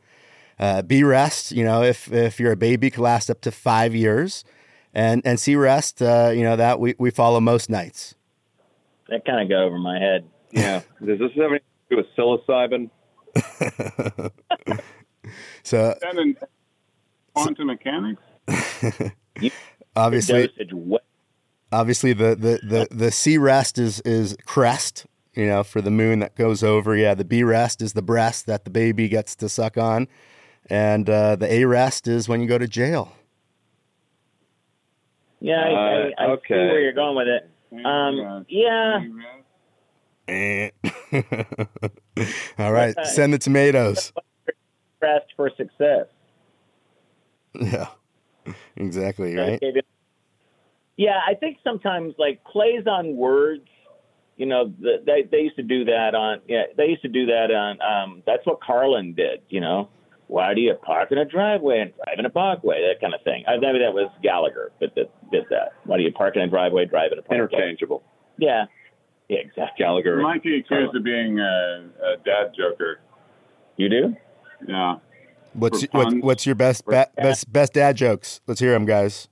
Uh, 0.59 0.83
B 0.83 1.03
rest, 1.03 1.53
you 1.53 1.65
know, 1.65 1.83
if 1.83 2.13
if 2.13 2.39
you're 2.39 2.53
a 2.53 2.57
baby, 2.57 2.91
could 2.91 3.03
last 3.03 3.31
up 3.31 3.41
to 3.43 3.51
five 3.51 3.95
years, 3.95 4.45
and 4.93 5.23
and 5.25 5.41
C 5.41 5.57
rest, 5.57 6.03
uh, 6.03 6.33
you 6.35 6.43
know, 6.43 6.57
that 6.57 6.81
we, 6.81 6.95
we 6.99 7.11
follow 7.11 7.41
most 7.41 7.71
nights. 7.71 8.15
that 9.09 9.25
kind 9.25 9.41
of 9.41 9.49
got 9.49 9.63
over 9.63 9.79
my 9.79 9.99
head. 9.99 10.25
yeah. 10.51 10.83
Does 11.05 11.19
this 11.19 11.31
have 11.37 11.51
anything 11.51 11.61
to 11.89 11.97
do 11.97 11.97
with 11.97 12.07
psilocybin? 12.17 12.91
So 15.63 15.95
And 16.03 16.19
in 16.19 16.37
quantum 17.35 17.67
mechanics, 17.67 18.23
obviously, 19.97 20.51
obviously 21.71 22.13
the 22.13 22.35
the 22.35 22.61
the 22.67 22.89
the 22.91 23.11
C 23.11 23.39
rest 23.39 23.79
is 23.79 24.01
is 24.01 24.37
crest, 24.47 25.07
you 25.35 25.47
know, 25.47 25.63
for 25.63 25.81
the 25.81 25.91
moon 25.91 26.21
that 26.21 26.35
goes 26.37 26.63
over. 26.63 26.97
Yeah, 26.97 27.15
the 27.15 27.25
B 27.25 27.43
rest 27.43 27.83
is 27.83 27.93
the 27.93 28.03
breast 28.03 28.47
that 28.47 28.65
the 28.65 28.71
baby 28.71 29.09
gets 29.09 29.37
to 29.37 29.49
suck 29.49 29.77
on, 29.77 30.09
and 30.69 31.09
uh, 31.09 31.37
the 31.37 31.53
A 31.53 31.65
rest 31.65 32.09
is 32.09 32.29
when 32.29 32.41
you 32.41 32.49
go 32.49 32.59
to 32.59 32.67
jail. 32.67 33.13
Yeah, 35.41 35.61
I, 35.61 35.69
I, 35.69 35.73
I 35.73 36.25
Uh, 36.25 36.27
see 36.27 36.33
okay. 36.33 36.55
where 36.55 36.81
you're 36.81 36.93
going 36.93 37.17
with 37.17 37.29
it. 37.29 37.51
Um, 37.85 38.47
yeah. 38.49 39.01
All 42.59 42.73
right, 42.73 42.95
send 43.05 43.33
the 43.33 43.39
tomatoes. 43.39 44.13
rest 45.01 45.27
for 45.37 45.51
success. 45.57 46.07
Yeah, 47.61 47.89
exactly 48.77 49.37
right. 49.37 49.61
Yeah, 50.97 51.19
I 51.27 51.35
think 51.35 51.59
sometimes 51.65 52.15
like 52.19 52.45
plays 52.45 52.87
on 52.87 53.17
words. 53.17 53.67
You 54.37 54.47
know, 54.47 54.73
the, 54.79 55.03
they 55.05 55.23
they 55.31 55.43
used 55.43 55.57
to 55.57 55.63
do 55.63 55.85
that 55.87 56.15
on. 56.15 56.41
Yeah, 56.47 56.65
they 56.77 56.87
used 56.87 57.03
to 57.03 57.09
do 57.09 57.27
that 57.27 57.51
on. 57.51 57.79
Um, 57.81 58.23
that's 58.27 58.47
what 58.47 58.61
Carlin 58.61 59.15
did. 59.15 59.41
You 59.49 59.61
know, 59.61 59.89
why 60.27 60.55
do 60.55 60.61
you 60.61 60.75
park 60.75 61.11
in 61.11 61.19
a 61.19 61.25
driveway 61.25 61.81
and 61.81 61.93
drive 61.95 62.19
in 62.19 62.25
a 62.25 62.31
parkway? 62.31 62.81
That 62.83 63.01
kind 63.01 63.15
of 63.15 63.23
thing. 63.23 63.45
I 63.49 63.53
mean, 63.53 63.63
that 63.63 63.93
was 63.93 64.11
Gallagher 64.23 64.71
that, 64.81 64.95
that 64.95 65.11
did 65.31 65.45
that. 65.51 65.73
Why 65.85 65.97
do 65.97 66.05
you 66.05 66.13
park 66.13 66.37
in 66.37 66.43
a 66.43 66.49
driveway, 66.49 66.87
drive 66.87 67.13
in 67.13 67.19
a 67.19 67.23
parkway? 67.23 67.59
Interchangeable. 67.59 68.03
Yeah, 68.39 68.67
yeah, 69.31 69.39
exactly. 69.39 69.85
Gallagher. 69.85 70.17
Mikey 70.17 70.59
accused 70.59 70.95
of 70.95 71.05
being 71.05 71.39
a, 71.39 71.89
a 72.03 72.17
dad 72.25 72.53
joker. 72.57 72.99
You 73.77 73.89
do? 73.89 74.17
Yeah. 74.67 74.97
What's 75.53 75.85
For 75.85 75.89
what's, 75.93 76.15
what's 76.17 76.47
your 76.47 76.55
best 76.57 76.85
ba- 76.85 77.09
best 77.17 77.53
best 77.53 77.73
dad 77.73 77.97
jokes? 77.97 78.41
Let's 78.47 78.61
hear 78.61 78.73
them, 78.73 78.87
guys. 78.87 79.29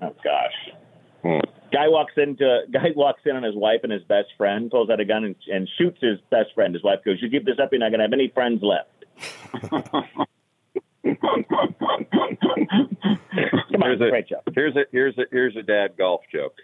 Oh 0.00 0.14
gosh. 0.24 0.74
Hmm. 1.22 1.40
Guy 1.70 1.88
walks 1.88 2.14
into 2.16 2.62
guy 2.72 2.90
walks 2.96 3.20
in 3.26 3.36
on 3.36 3.42
his 3.42 3.54
wife 3.54 3.80
and 3.82 3.92
his 3.92 4.02
best 4.04 4.28
friend, 4.38 4.70
pulls 4.70 4.88
out 4.90 5.00
a 5.00 5.04
gun 5.04 5.24
and, 5.24 5.36
and 5.52 5.68
shoots 5.78 5.98
his 6.00 6.18
best 6.30 6.54
friend. 6.54 6.74
His 6.74 6.82
wife 6.82 7.00
goes, 7.04 7.18
"You 7.20 7.28
keep 7.30 7.44
this 7.44 7.58
up, 7.62 7.68
you're 7.72 7.80
not 7.80 7.90
gonna 7.90 8.04
have 8.04 8.12
any 8.12 8.28
friends 8.28 8.62
left." 8.62 8.88
Come 9.72 9.82
on, 13.82 13.82
Here's 13.82 14.00
a- 14.00 14.10
great 14.10 14.28
job. 14.28 14.42
Here's 14.54 14.76
a 14.76 14.84
here's 14.92 15.16
a 15.18 15.22
here's 15.30 15.56
a 15.56 15.62
dad 15.62 15.96
golf 15.96 16.22
joke. 16.32 16.56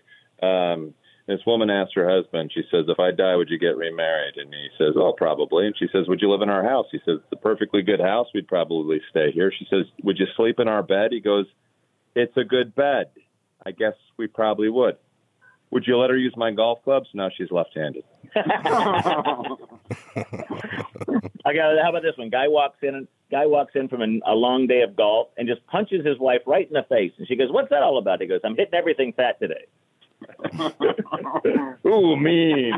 Um, 0.43 0.95
this 1.27 1.41
woman 1.47 1.71
asked 1.71 1.95
her 1.95 2.09
husband. 2.09 2.53
She 2.53 2.63
says, 2.71 2.85
"If 2.89 3.01
I 3.01 3.11
die, 3.11 3.37
would 3.37 3.49
you 3.49 3.59
get 3.59 3.77
remarried?" 3.77 4.37
And 4.37 4.53
he 4.53 4.69
says, 4.77 4.95
"Oh, 4.97 5.13
probably." 5.17 5.67
And 5.67 5.77
she 5.77 5.89
says, 5.93 6.07
"Would 6.09 6.21
you 6.21 6.31
live 6.31 6.43
in 6.43 6.51
our 6.51 6.65
house?" 6.65 6.87
He 6.91 6.99
says, 6.99 7.19
"It's 7.23 7.33
a 7.33 7.37
perfectly 7.37 7.83
good 7.83 8.01
house. 8.01 8.29
We'd 8.35 8.49
probably 8.49 9.01
stay 9.11 9.31
here." 9.33 9.51
She 9.51 9.67
says, 9.71 9.87
"Would 10.03 10.19
you 10.19 10.27
sleep 10.37 10.61
in 10.61 10.69
our 10.69 10.83
bed?" 10.83 11.13
He 11.13 11.21
goes, 11.21 11.47
"It's 12.15 12.37
a 12.37 12.45
good 12.45 12.75
bed. 12.75 13.09
I 13.65 13.71
guess 13.71 13.95
we 14.17 14.27
probably 14.27 14.69
would." 14.69 14.97
Would 15.71 15.87
you 15.89 15.97
let 15.99 16.11
her 16.11 16.17
use 16.17 16.35
my 16.37 16.53
golf 16.53 16.85
clubs? 16.85 17.09
No, 17.15 17.31
she's 17.37 17.51
left-handed. 17.51 18.05
I 18.37 18.47
got. 21.53 21.77
How 21.83 21.91
about 21.91 22.03
this 22.03 22.17
one? 22.17 22.31
Guy 22.31 22.47
walks 22.47 22.79
in. 22.83 23.09
Guy 23.31 23.47
walks 23.47 23.73
in 23.75 23.89
from 23.89 24.03
an, 24.03 24.23
a 24.25 24.35
long 24.35 24.69
day 24.69 24.83
of 24.83 24.95
golf 24.95 25.29
and 25.37 25.49
just 25.49 25.67
punches 25.67 26.07
his 26.07 26.17
wife 26.19 26.43
right 26.47 26.67
in 26.67 26.75
the 26.75 26.85
face. 26.89 27.13
And 27.19 27.27
she 27.27 27.35
goes, 27.35 27.51
"What's 27.51 27.71
that 27.71 27.83
all 27.83 27.99
about?" 27.99 28.21
He 28.21 28.29
goes, 28.29 28.41
"I'm 28.45 28.55
hitting 28.55 28.75
everything 28.75 29.15
fat 29.15 29.41
today." 29.41 29.65
Ooh, 31.87 32.17
mean, 32.17 32.73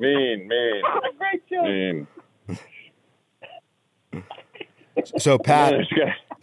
mean, 0.00 0.48
mean, 0.48 0.82
Great 1.18 1.48
joke. 1.48 1.64
mean. 1.64 2.06
So 5.18 5.38
Pat, 5.38 5.72
there's, 5.72 5.88
a 5.90 5.94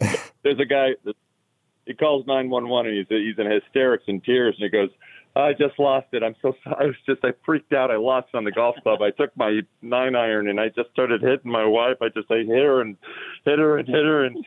guy, 0.04 0.16
there's 0.42 0.58
a 0.58 0.64
guy. 0.64 0.88
that- 1.04 1.16
He 1.86 1.94
calls 1.94 2.26
nine 2.26 2.50
one 2.50 2.68
one 2.68 2.86
and 2.86 2.96
he's 2.96 3.06
he's 3.08 3.38
in 3.38 3.50
hysterics 3.50 4.04
and 4.08 4.22
tears 4.24 4.54
and 4.58 4.64
he 4.64 4.68
goes, 4.70 4.90
"I 5.36 5.52
just 5.52 5.78
lost 5.78 6.08
it. 6.12 6.22
I'm 6.22 6.34
so 6.42 6.54
sorry. 6.64 6.76
I 6.80 6.86
was 6.86 6.96
just 7.06 7.24
I 7.24 7.32
freaked 7.44 7.72
out. 7.72 7.90
I 7.90 7.96
lost 7.96 8.28
on 8.34 8.44
the 8.44 8.50
golf 8.52 8.76
club. 8.82 9.02
I 9.02 9.10
took 9.10 9.36
my 9.36 9.60
nine 9.82 10.14
iron 10.16 10.48
and 10.48 10.58
I 10.60 10.68
just 10.68 10.90
started 10.92 11.20
hitting 11.22 11.50
my 11.50 11.64
wife. 11.64 11.96
I 12.02 12.08
just 12.08 12.30
I 12.30 12.38
hit 12.38 12.48
her 12.48 12.80
and 12.80 12.96
hit 13.44 13.58
her 13.58 13.78
and 13.78 13.88
hit 13.88 14.04
her 14.04 14.24
and 14.24 14.44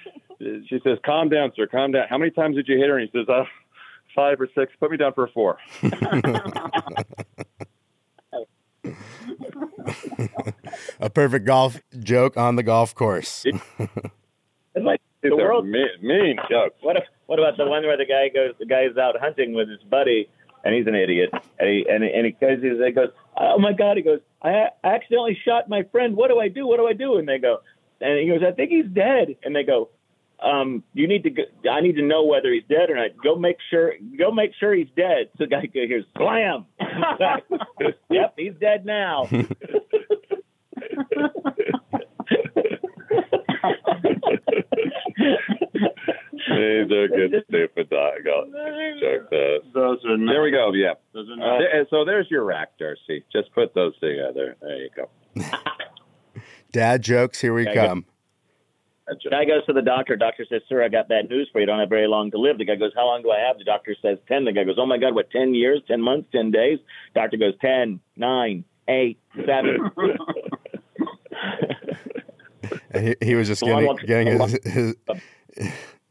she 0.67 0.79
says, 0.83 0.97
"Calm 1.05 1.29
down, 1.29 1.51
sir. 1.55 1.67
Calm 1.67 1.91
down. 1.93 2.07
How 2.09 2.17
many 2.17 2.31
times 2.31 2.55
did 2.55 2.67
you 2.67 2.77
hit 2.77 2.89
her?" 2.89 2.97
And 2.97 3.09
he 3.09 3.17
says, 3.19 3.27
"Uh, 3.29 3.45
five 4.15 4.39
or 4.39 4.47
six. 4.55 4.71
Put 4.79 4.91
me 4.91 4.97
down 4.97 5.13
for 5.13 5.25
a 5.25 5.29
four. 5.29 5.57
a 10.99 11.09
perfect 11.09 11.45
golf 11.45 11.79
joke 11.99 12.37
on 12.37 12.55
the 12.55 12.63
golf 12.63 12.93
course. 12.95 13.45
It's 13.45 14.85
like 14.85 15.01
These 15.21 15.31
the 15.31 15.35
are 15.35 15.37
world. 15.37 15.67
mean, 15.67 15.87
mean 16.01 16.37
jokes. 16.49 16.75
What 16.81 16.97
if, 16.97 17.03
what 17.27 17.39
about 17.39 17.57
the 17.57 17.65
one 17.65 17.83
where 17.83 17.97
the 17.97 18.05
guy 18.05 18.29
goes? 18.29 18.53
The 18.59 18.65
guy's 18.65 18.97
out 18.97 19.15
hunting 19.19 19.53
with 19.53 19.69
his 19.69 19.81
buddy, 19.83 20.29
and 20.63 20.73
he's 20.73 20.87
an 20.87 20.95
idiot, 20.95 21.29
and 21.59 21.69
he 21.69 21.85
and, 21.89 22.03
and 22.03 22.25
he 22.25 22.31
goes, 22.31 22.61
he 22.61 22.91
goes, 22.91 23.09
oh 23.37 23.59
my 23.59 23.73
god, 23.73 23.97
he 23.97 24.03
goes, 24.03 24.19
I 24.41 24.67
accidentally 24.83 25.37
shot 25.45 25.69
my 25.69 25.83
friend. 25.91 26.15
What 26.15 26.29
do 26.29 26.39
I 26.39 26.47
do? 26.47 26.65
What 26.67 26.77
do 26.77 26.87
I 26.87 26.93
do? 26.93 27.17
And 27.17 27.27
they 27.27 27.37
go, 27.37 27.59
and 28.01 28.19
he 28.19 28.27
goes, 28.27 28.41
I 28.45 28.51
think 28.51 28.71
he's 28.71 28.87
dead. 28.91 29.35
And 29.43 29.55
they 29.55 29.63
go, 29.63 29.89
um, 30.43 30.83
you 30.93 31.07
need 31.07 31.23
to. 31.23 31.29
Go, 31.29 31.43
I 31.71 31.81
need 31.81 31.95
to 31.95 32.01
know 32.03 32.25
whether 32.25 32.51
he's 32.51 32.63
dead 32.69 32.89
or 32.89 32.95
not. 32.95 33.11
Go 33.23 33.35
make 33.35 33.57
sure. 33.69 33.93
Go 34.17 34.31
make 34.31 34.51
sure 34.59 34.73
he's 34.73 34.87
dead. 34.95 35.29
So 35.37 35.45
the 35.45 35.47
guy 35.47 35.69
hears 35.71 36.05
slam. 36.17 36.65
yep, 38.09 38.33
he's 38.37 38.53
dead 38.59 38.85
now. 38.85 39.27
These 46.33 46.91
are 46.91 47.07
good 47.07 47.33
stupid 47.47 47.89
dog 47.89 48.13
jokes. 48.25 48.49
Uh, 48.53 49.59
Those 49.73 49.99
are 50.05 50.17
there 50.17 50.41
we 50.43 50.51
go. 50.51 50.71
Yeah. 50.73 50.93
Those 51.13 51.27
are 51.29 51.33
Uh, 51.33 51.59
not. 51.79 51.87
so 51.89 52.05
there's 52.05 52.29
your 52.29 52.43
rack, 52.43 52.77
Darcy. 52.77 53.23
Just 53.31 53.53
put 53.53 53.73
those 53.73 53.93
together. 53.99 54.55
There 54.61 54.77
you 54.77 54.89
go. 54.95 55.09
Dad 56.71 57.01
jokes, 57.03 57.39
here 57.41 57.53
we 57.53 57.65
Yeah, 57.65 57.87
come. 57.87 58.05
That's 59.07 59.21
just- 59.21 59.31
Guy 59.31 59.45
goes 59.45 59.65
to 59.65 59.73
the 59.73 59.81
doctor. 59.81 60.15
Doctor 60.15 60.45
says, 60.49 60.61
"Sir, 60.69 60.81
I 60.83 60.87
got 60.89 61.07
bad 61.09 61.29
news 61.29 61.49
for 61.51 61.59
you. 61.59 61.65
Don't 61.65 61.79
have 61.79 61.89
very 61.89 62.07
long 62.07 62.31
to 62.31 62.37
live." 62.37 62.57
The 62.57 62.65
guy 62.65 62.75
goes, 62.75 62.91
"How 62.95 63.05
long 63.05 63.21
do 63.21 63.31
I 63.31 63.39
have?" 63.39 63.57
The 63.57 63.63
doctor 63.65 63.95
says, 64.01 64.17
10. 64.27 64.45
The 64.45 64.53
guy 64.53 64.63
goes, 64.63 64.75
"Oh 64.77 64.85
my 64.85 64.97
God, 64.97 65.13
what? 65.13 65.29
Ten 65.31 65.53
years? 65.53 65.81
Ten 65.87 66.01
months? 66.01 66.29
Ten 66.31 66.51
days?" 66.51 66.79
Doctor 67.13 67.35
goes, 67.37 67.53
"Ten, 67.61 67.99
nine, 68.15 68.63
eight, 68.87 69.19
seven. 69.45 69.89
And 72.91 73.07
he, 73.07 73.15
he 73.21 73.35
was 73.35 73.47
just 73.47 73.61
getting, 73.61 73.85
walk- 73.85 74.01
getting 74.05 74.27
his, 74.39 74.59
his 74.63 74.95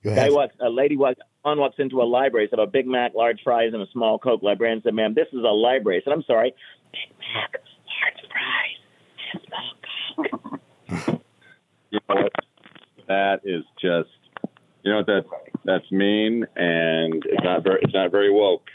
Go 0.05 0.15
Guy 0.15 0.31
walks, 0.31 0.55
a 0.61 0.69
lady 0.69 0.97
walks, 0.97 1.21
on 1.45 1.59
walks 1.59 1.77
into 1.79 2.03
a 2.03 2.05
library, 2.05 2.49
said 2.51 2.59
a 2.59 2.67
Big 2.67 2.87
Mac, 2.87 3.15
large 3.15 3.41
fries, 3.43 3.71
and 3.73 3.81
a 3.83 3.87
small 3.93 4.19
Coke. 4.19 4.43
Librarian 4.43 4.83
said, 4.83 4.93
"Ma'am, 4.95 5.15
this 5.15 5.29
is 5.33 5.39
a 5.45 5.49
library." 5.55 5.99
I 5.99 6.05
said, 6.05 6.13
"I'm 6.13 6.25
sorry, 6.25 6.53
Big 6.93 7.17
Mac, 7.35 7.55
large 8.03 8.21
fries, 8.29 8.81
and 9.33 9.43
small 9.49 11.09
Coke." 11.09 11.21
you 11.91 12.01
know 12.09 12.15
what? 12.17 12.33
That 13.09 13.41
is 13.45 13.65
just, 13.81 14.11
you 14.83 14.93
know 14.93 14.99
what 14.99 15.07
that 15.07 15.25
that's 15.65 15.91
mean, 15.91 16.45
and 16.57 17.23
it's 17.27 17.45
not 17.45 17.63
very 17.63 17.81
it's 17.83 17.95
not 17.95 18.11
very 18.11 18.31
woke. 18.31 18.67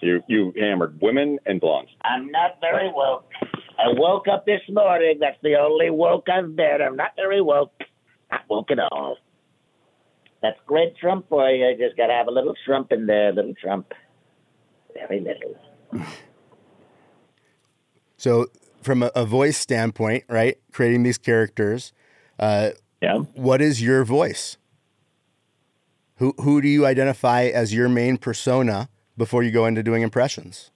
You 0.00 0.22
you 0.28 0.52
hammered 0.58 1.00
women 1.00 1.38
and 1.46 1.60
blondes. 1.60 1.90
I'm 2.02 2.30
not 2.30 2.58
very 2.60 2.90
woke. 2.92 3.30
I 3.78 3.88
woke 3.88 4.26
up 4.28 4.46
this 4.46 4.62
morning. 4.70 5.18
That's 5.20 5.36
the 5.42 5.56
only 5.56 5.90
woke 5.90 6.28
I've 6.28 6.56
been. 6.56 6.78
I'm 6.80 6.96
not 6.96 7.12
very 7.16 7.42
woke. 7.42 7.72
Not 8.30 8.42
woke 8.48 8.70
at 8.70 8.78
all. 8.78 9.18
That's 10.42 10.58
great 10.66 10.96
Trump 10.96 11.28
for 11.28 11.48
you. 11.50 11.76
Just 11.78 11.96
got 11.96 12.06
to 12.06 12.12
have 12.12 12.28
a 12.28 12.30
little 12.30 12.54
Trump 12.64 12.92
in 12.92 13.06
there, 13.06 13.32
little 13.32 13.54
Trump. 13.60 13.92
Very 14.94 15.20
little. 15.20 16.06
So, 18.16 18.46
from 18.80 19.02
a, 19.02 19.10
a 19.14 19.24
voice 19.26 19.58
standpoint, 19.58 20.24
right, 20.28 20.56
creating 20.72 21.02
these 21.02 21.18
characters, 21.18 21.92
uh, 22.38 22.70
Yeah. 23.00 23.18
what 23.34 23.60
is 23.60 23.82
your 23.82 24.04
voice? 24.04 24.56
Who 26.16 26.34
who 26.40 26.62
do 26.62 26.68
you 26.68 26.86
identify 26.86 27.44
as 27.44 27.74
your 27.74 27.88
main 27.88 28.16
persona 28.16 28.88
before 29.18 29.42
you 29.42 29.50
go 29.50 29.66
into 29.66 29.82
doing 29.82 30.02
impressions? 30.02 30.70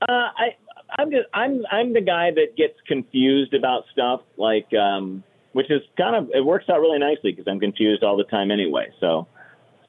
Uh, 0.00 0.06
I 0.08 0.56
I'm 0.98 1.10
just 1.10 1.26
I'm 1.34 1.62
I'm 1.70 1.92
the 1.92 2.00
guy 2.00 2.30
that 2.30 2.56
gets 2.56 2.78
confused 2.86 3.52
about 3.52 3.84
stuff 3.92 4.22
like 4.36 4.72
um 4.74 5.22
which 5.52 5.70
is 5.70 5.82
kind 5.96 6.16
of 6.16 6.30
it 6.32 6.44
works 6.44 6.66
out 6.70 6.80
really 6.80 6.98
nicely 6.98 7.32
because 7.32 7.46
I'm 7.46 7.60
confused 7.60 8.02
all 8.02 8.16
the 8.16 8.24
time 8.24 8.50
anyway. 8.50 8.88
So 9.00 9.26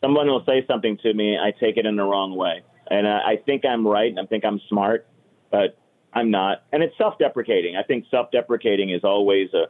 someone 0.01 0.27
will 0.27 0.43
say 0.45 0.65
something 0.67 0.97
to 1.03 1.13
me, 1.13 1.37
I 1.37 1.51
take 1.51 1.77
it 1.77 1.85
in 1.85 1.95
the 1.95 2.03
wrong 2.03 2.35
way, 2.35 2.63
and 2.89 3.07
I, 3.07 3.19
I 3.19 3.35
think 3.45 3.63
I'm 3.65 3.87
right 3.87 4.09
and 4.09 4.19
I 4.19 4.25
think 4.25 4.43
I'm 4.43 4.59
smart, 4.67 5.07
but 5.51 5.77
I'm 6.13 6.31
not. 6.31 6.63
And 6.71 6.83
it's 6.83 6.97
self-deprecating. 6.97 7.75
I 7.77 7.83
think 7.83 8.05
self-deprecating 8.09 8.89
is 8.89 9.03
always 9.03 9.53
a 9.53 9.67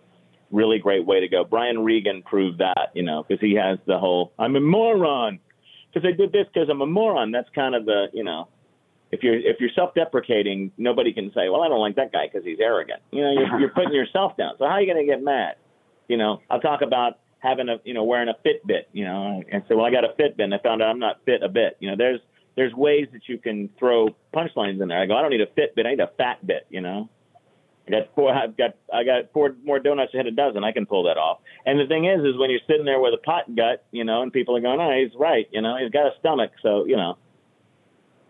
really 0.51 0.79
great 0.79 1.05
way 1.05 1.19
to 1.19 1.27
go. 1.27 1.43
Brian 1.43 1.83
Regan 1.83 2.23
proved 2.23 2.59
that, 2.59 2.91
you 2.93 3.03
know, 3.03 3.23
because 3.27 3.41
he 3.41 3.55
has 3.55 3.79
the 3.85 3.97
whole 3.97 4.33
I'm 4.39 4.55
a 4.55 4.59
moron 4.59 5.39
because 5.93 6.07
I 6.07 6.15
did 6.15 6.31
this 6.31 6.45
because 6.53 6.69
I'm 6.69 6.81
a 6.81 6.87
moron. 6.87 7.31
That's 7.31 7.49
kind 7.53 7.75
of 7.75 7.85
the 7.85 8.07
you 8.13 8.23
know 8.23 8.47
if 9.11 9.23
you're 9.23 9.35
if 9.35 9.59
you're 9.59 9.71
self-deprecating, 9.75 10.71
nobody 10.77 11.13
can 11.13 11.31
say, 11.33 11.49
"Well, 11.49 11.61
I 11.61 11.67
don't 11.67 11.79
like 11.79 11.95
that 11.95 12.11
guy 12.11 12.27
because 12.27 12.45
he's 12.45 12.59
arrogant." 12.59 13.01
You 13.11 13.21
know, 13.21 13.31
you're, 13.31 13.59
you're 13.59 13.69
putting 13.69 13.93
yourself 13.93 14.37
down. 14.37 14.53
So 14.59 14.65
how 14.65 14.71
are 14.71 14.81
you 14.81 14.91
going 14.91 15.05
to 15.05 15.11
get 15.11 15.23
mad? 15.23 15.55
You 16.07 16.17
know, 16.17 16.41
I'll 16.49 16.59
talk 16.59 16.81
about 16.81 17.19
having 17.39 17.69
a 17.69 17.77
you 17.83 17.93
know 17.93 18.03
wearing 18.03 18.29
a 18.29 18.35
Fitbit. 18.47 18.85
You 18.93 19.05
know, 19.05 19.43
and 19.51 19.63
say, 19.67 19.75
"Well, 19.75 19.85
I 19.85 19.91
got 19.91 20.03
a 20.03 20.13
Fitbit." 20.19 20.43
and 20.43 20.53
I 20.53 20.59
found 20.59 20.81
out 20.81 20.89
I'm 20.89 20.99
not 20.99 21.21
fit 21.25 21.41
a 21.43 21.49
bit. 21.49 21.77
You 21.79 21.89
know, 21.89 21.95
there's 21.97 22.19
there's 22.55 22.73
ways 22.73 23.07
that 23.13 23.21
you 23.27 23.37
can 23.39 23.69
throw 23.79 24.09
punchlines 24.33 24.81
in 24.81 24.87
there. 24.87 25.01
I 25.01 25.05
go, 25.07 25.15
"I 25.15 25.21
don't 25.21 25.31
need 25.31 25.41
a 25.41 25.47
Fitbit. 25.47 25.85
I 25.85 25.91
need 25.91 25.99
a 25.99 26.11
fat 26.17 26.45
bit." 26.45 26.67
You 26.69 26.81
know. 26.81 27.09
I 27.89 27.91
got 27.91 28.15
four. 28.15 28.31
I've 28.33 28.55
got 28.55 28.75
I 28.93 29.03
got 29.03 29.31
four 29.33 29.55
more 29.63 29.79
donuts 29.79 30.13
ahead 30.13 30.27
a 30.27 30.31
dozen. 30.31 30.63
I 30.63 30.71
can 30.71 30.85
pull 30.85 31.03
that 31.03 31.17
off. 31.17 31.39
And 31.65 31.79
the 31.79 31.87
thing 31.87 32.05
is, 32.05 32.21
is 32.23 32.37
when 32.37 32.49
you're 32.49 32.59
sitting 32.67 32.85
there 32.85 32.99
with 32.99 33.13
a 33.13 33.17
pot 33.17 33.55
gut, 33.55 33.83
you 33.91 34.03
know, 34.03 34.21
and 34.21 34.31
people 34.31 34.55
are 34.55 34.61
going, 34.61 34.79
"Oh, 34.79 34.91
he's 34.91 35.17
right," 35.19 35.47
you 35.51 35.61
know, 35.61 35.77
he's 35.81 35.91
got 35.91 36.05
a 36.05 36.11
stomach, 36.19 36.51
so 36.61 36.85
you 36.85 36.95
know, 36.95 37.17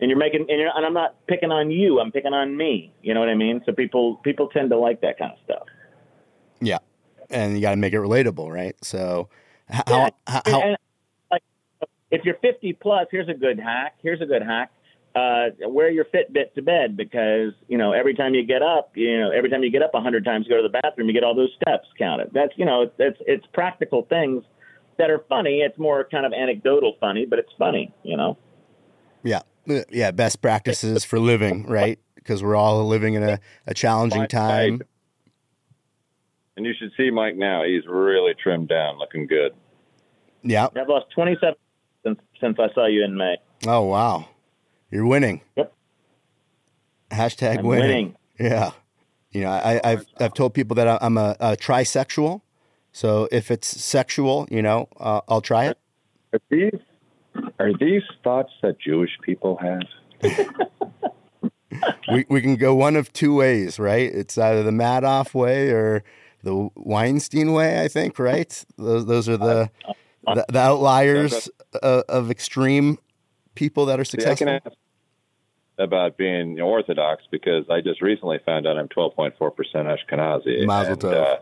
and 0.00 0.08
you're 0.10 0.18
making 0.18 0.46
and, 0.48 0.60
you're, 0.60 0.70
and 0.74 0.86
I'm 0.86 0.94
not 0.94 1.26
picking 1.26 1.50
on 1.52 1.70
you. 1.70 2.00
I'm 2.00 2.10
picking 2.10 2.32
on 2.32 2.56
me. 2.56 2.92
You 3.02 3.12
know 3.14 3.20
what 3.20 3.28
I 3.28 3.34
mean? 3.34 3.60
So 3.66 3.72
people 3.72 4.16
people 4.16 4.48
tend 4.48 4.70
to 4.70 4.78
like 4.78 5.02
that 5.02 5.18
kind 5.18 5.32
of 5.32 5.38
stuff. 5.44 5.66
Yeah, 6.60 6.78
and 7.28 7.54
you 7.54 7.60
got 7.60 7.70
to 7.70 7.76
make 7.76 7.92
it 7.92 7.98
relatable, 7.98 8.50
right? 8.50 8.76
So, 8.82 9.28
h- 9.72 9.82
Yeah, 9.88 10.10
how, 10.26 10.42
how, 10.44 10.60
and, 10.62 10.76
like, 11.30 11.42
if 12.10 12.24
you're 12.24 12.36
50 12.36 12.74
plus, 12.74 13.06
here's 13.10 13.28
a 13.28 13.34
good 13.34 13.58
hack. 13.58 13.96
Here's 14.02 14.20
a 14.20 14.26
good 14.26 14.42
hack. 14.42 14.72
Uh, 15.14 15.50
wear 15.62 15.90
your 15.90 16.04
Fitbit 16.04 16.54
to 16.54 16.62
bed 16.62 16.96
because 16.96 17.52
you 17.66 17.76
know 17.76 17.92
every 17.92 18.14
time 18.14 18.34
you 18.34 18.44
get 18.46 18.62
up, 18.62 18.92
you 18.94 19.18
know 19.18 19.30
every 19.30 19.50
time 19.50 19.62
you 19.62 19.70
get 19.70 19.82
up 19.82 19.90
a 19.94 20.00
hundred 20.00 20.24
times, 20.24 20.46
go 20.46 20.56
to 20.56 20.62
the 20.62 20.80
bathroom, 20.80 21.08
you 21.08 21.14
get 21.14 21.24
all 21.24 21.34
those 21.34 21.50
steps 21.60 21.88
counted. 21.98 22.30
That's 22.32 22.52
you 22.56 22.64
know 22.64 22.90
it's 22.98 23.18
it's 23.26 23.44
practical 23.52 24.02
things 24.02 24.44
that 24.98 25.10
are 25.10 25.24
funny. 25.28 25.60
It's 25.60 25.78
more 25.78 26.04
kind 26.04 26.24
of 26.24 26.32
anecdotal 26.32 26.96
funny, 27.00 27.26
but 27.26 27.40
it's 27.40 27.52
funny. 27.58 27.92
You 28.04 28.16
know. 28.16 28.38
yeah, 29.24 29.40
yeah, 29.90 30.12
best 30.12 30.40
practices 30.40 31.04
for 31.04 31.18
living, 31.18 31.66
right? 31.66 31.98
Because 32.14 32.42
we're 32.42 32.56
all 32.56 32.86
living 32.86 33.14
in 33.14 33.22
a, 33.22 33.40
a 33.66 33.74
challenging 33.74 34.28
time. 34.28 34.82
And 36.56 36.66
you 36.66 36.74
should 36.78 36.92
see 36.96 37.10
Mike 37.10 37.36
now. 37.36 37.64
He's 37.64 37.86
really 37.86 38.34
trimmed 38.34 38.68
down, 38.68 38.98
looking 38.98 39.26
good. 39.26 39.54
Yeah. 40.42 40.68
I've 40.76 40.88
lost 40.88 41.06
27 41.14 41.54
since 42.04 42.18
since 42.40 42.58
I 42.58 42.72
saw 42.74 42.86
you 42.86 43.04
in 43.04 43.16
May. 43.16 43.36
Oh 43.66 43.82
wow, 43.82 44.28
you're 44.90 45.06
winning. 45.06 45.42
Yep. 45.56 45.72
Hashtag 47.10 47.62
winning. 47.62 47.66
winning. 47.88 48.16
Yeah. 48.38 48.70
You 49.32 49.42
know, 49.42 49.50
I, 49.50 49.80
I've 49.84 50.06
I've 50.18 50.34
told 50.34 50.54
people 50.54 50.74
that 50.76 51.02
I'm 51.02 51.16
a, 51.16 51.36
a 51.38 51.56
trisexual. 51.56 52.42
So 52.92 53.28
if 53.30 53.50
it's 53.50 53.68
sexual, 53.68 54.48
you 54.50 54.62
know, 54.62 54.88
uh, 54.98 55.20
I'll 55.28 55.40
try 55.40 55.66
it. 55.66 55.78
Are 56.32 56.40
these 56.50 56.80
are 57.58 57.72
these 57.78 58.02
thoughts 58.24 58.52
that 58.62 58.80
Jewish 58.80 59.16
people 59.22 59.58
have? 59.58 59.82
We 62.12 62.26
we 62.28 62.40
can 62.40 62.56
go 62.56 62.74
one 62.74 62.96
of 62.96 63.12
two 63.12 63.34
ways, 63.34 63.78
right? 63.78 64.12
It's 64.12 64.36
either 64.36 64.62
the 64.62 64.72
Madoff 64.72 65.34
way 65.34 65.70
or 65.70 66.02
the 66.42 66.68
Weinstein 66.74 67.52
way. 67.52 67.80
I 67.80 67.88
think, 67.88 68.18
right? 68.18 68.64
Those 68.76 69.06
those 69.06 69.28
are 69.28 69.36
the 69.36 69.70
the, 70.26 70.44
the 70.48 70.58
outliers 70.58 71.48
uh, 71.80 72.02
of 72.08 72.30
extreme 72.30 72.98
people 73.54 73.86
that 73.86 74.00
are 74.00 74.04
See, 74.04 74.18
I 74.18 74.34
can 74.34 74.34
successful. 74.34 74.60
ask 74.66 74.76
about 75.80 76.16
being 76.16 76.60
Orthodox 76.60 77.22
because 77.30 77.64
I 77.70 77.80
just 77.80 78.02
recently 78.02 78.38
found 78.44 78.66
out 78.66 78.76
I'm 78.78 78.88
12.4% 78.88 79.32
Ashkenazi. 79.38 80.66
Mazel 80.66 80.92
and, 80.92 81.04
uh, 81.04 81.36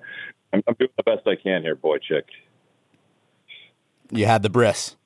I'm, 0.53 0.63
I'm 0.67 0.75
doing 0.79 0.91
the 0.97 1.03
best 1.03 1.27
I 1.27 1.35
can 1.37 1.63
here, 1.63 1.75
boy 1.75 1.99
chick. 1.99 2.27
You 4.11 4.27
had 4.27 4.43
the 4.43 4.49
bris. 4.51 4.97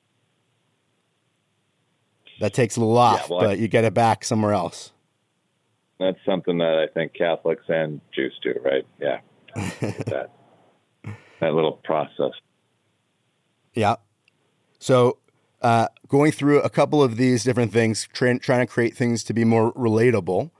That 2.39 2.53
takes 2.53 2.75
a 2.77 2.79
little 2.79 2.97
off, 2.97 3.21
Yeah, 3.21 3.27
well, 3.29 3.39
I- 3.41 3.45
but 3.47 3.59
you 3.59 3.67
get 3.67 3.83
it 3.83 3.93
back 3.93 4.23
somewhere 4.23 4.53
else. 4.53 4.91
That's 5.99 6.17
something 6.25 6.57
that 6.57 6.79
I 6.79 6.87
think 6.91 7.13
Catholics 7.13 7.63
and 7.69 8.01
Jews 8.13 8.37
do, 8.41 8.53
right? 8.63 8.85
Yeah. 8.99 9.19
that 9.55 10.31
that 11.39 11.53
little 11.53 11.73
process. 11.83 12.31
Yeah. 13.73 13.95
So, 14.79 15.17
uh, 15.63 15.87
going 16.07 16.31
through 16.31 16.61
a 16.61 16.69
couple 16.69 17.01
of 17.01 17.17
these 17.17 17.43
different 17.43 17.71
things, 17.71 18.07
trying 18.13 18.39
trying 18.39 18.65
to 18.65 18.71
create 18.71 18.95
things 18.95 19.23
to 19.23 19.33
be 19.33 19.43
more 19.43 19.73
relatable. 19.73 20.51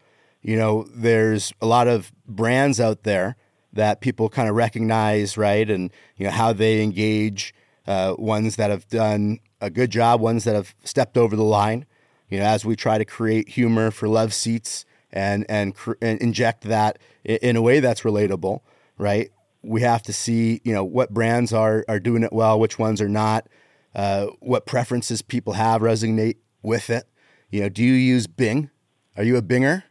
You 0.42 0.58
know, 0.58 0.88
there's 0.94 1.54
a 1.62 1.66
lot 1.66 1.88
of 1.88 2.12
brands 2.28 2.80
out 2.80 3.04
there 3.04 3.36
that 3.72 4.02
people 4.02 4.30
kind 4.30 4.50
of 4.50 4.56
recognize, 4.56 5.38
right? 5.38 5.70
And 5.70 5.92
you 6.18 6.26
know 6.26 6.32
how 6.32 6.54
they 6.54 6.82
engage. 6.82 7.54
Uh, 7.86 8.16
ones 8.18 8.56
that 8.56 8.70
have 8.70 8.88
done 8.88 9.40
a 9.60 9.70
good 9.70 9.92
job, 9.92 10.22
ones 10.22 10.46
that 10.46 10.56
have 10.56 10.74
stepped 10.86 11.18
over 11.18 11.36
the 11.36 11.44
line. 11.44 11.86
You 12.30 12.40
know, 12.40 12.46
as 12.46 12.64
we 12.64 12.78
try 12.78 12.98
to 12.98 13.04
create 13.04 13.50
humor 13.50 13.92
for 13.92 14.08
LuvSeats 14.08 14.86
and 15.12 15.46
and, 15.50 15.76
cr- 15.76 16.00
and 16.02 16.20
inject 16.22 16.64
that 16.64 16.98
in 17.26 17.58
a 17.58 17.62
way 17.62 17.82
that's 17.82 18.02
relatable, 18.02 18.62
right? 18.98 19.32
We 19.62 19.82
have 19.82 20.02
to 20.04 20.14
see, 20.14 20.62
you 20.64 20.74
know, 20.74 20.86
what 20.86 21.14
brands 21.14 21.52
are 21.52 21.84
are 21.90 22.00
doing 22.00 22.24
it 22.24 22.32
well, 22.32 22.58
which 22.58 22.80
ones 22.80 23.02
are 23.02 23.10
not, 23.10 23.48
uh, 23.96 24.28
what 24.40 24.66
preferences 24.66 25.22
people 25.22 25.54
have 25.54 25.82
resonate 25.82 26.38
with 26.62 26.90
it. 26.90 27.08
You 27.50 27.62
know, 27.62 27.70
do 27.70 27.84
you 27.84 27.94
use 27.94 28.28
Bing? 28.28 28.70
Are 29.16 29.24
you 29.24 29.38
a 29.38 29.42
Binger? 29.42 29.84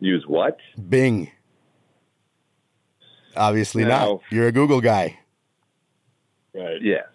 Use 0.00 0.24
what? 0.26 0.58
Bing. 0.88 1.30
Obviously 3.36 3.82
No. 3.84 3.88
not. 3.88 4.20
You're 4.30 4.48
a 4.48 4.52
Google 4.52 4.80
guy, 4.80 5.18
Right. 6.54 6.82
Yes. 6.82 7.06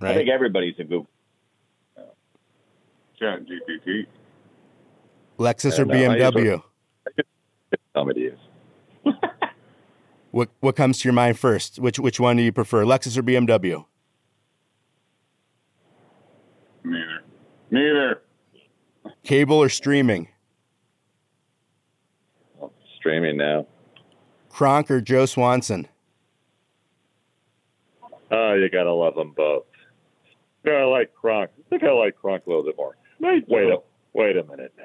I 0.00 0.14
think 0.14 0.28
everybody's 0.28 0.74
a 0.80 0.84
Google. 0.84 1.06
Chat 3.18 3.40
GPT. 3.46 4.06
Lexus 5.38 5.78
or 5.78 5.86
Yeah, 5.86 6.08
no, 6.08 6.12
I 6.14 6.18
BMW? 6.18 6.62
Tell 7.94 8.04
me 8.04 8.14
to 8.14 8.20
use. 8.20 8.38
What 10.32 10.48
what 10.60 10.76
comes 10.76 10.98
to 11.00 11.08
your 11.08 11.12
mind 11.12 11.38
first? 11.38 11.78
Which 11.78 11.98
which 11.98 12.18
one 12.18 12.38
do 12.38 12.42
you 12.42 12.52
prefer, 12.52 12.84
Lexus 12.84 13.18
or 13.18 13.22
BMW? 13.22 13.84
Neither. 16.82 17.22
Neither. 17.70 18.22
Cable 19.24 19.56
or 19.56 19.68
streaming? 19.68 20.28
Well, 22.58 22.72
streaming 22.98 23.36
now. 23.36 23.66
Kronk 24.48 24.90
or 24.90 25.02
Joe 25.02 25.26
Swanson? 25.26 25.86
Oh, 28.30 28.54
you 28.54 28.70
gotta 28.70 28.92
love 28.92 29.14
them 29.14 29.32
both. 29.36 29.64
Yeah, 30.64 30.72
I 30.72 30.84
like 30.84 31.12
Kronk. 31.14 31.50
I 31.58 31.68
think 31.68 31.82
I 31.82 31.92
like 31.92 32.16
Kronk 32.16 32.46
a 32.46 32.48
little 32.48 32.64
bit 32.64 32.78
more. 32.78 32.96
Wait, 33.20 33.44
wait 33.48 33.70
a 33.70 33.76
wait 34.14 34.38
a 34.38 34.44
minute 34.44 34.72
now. 34.78 34.84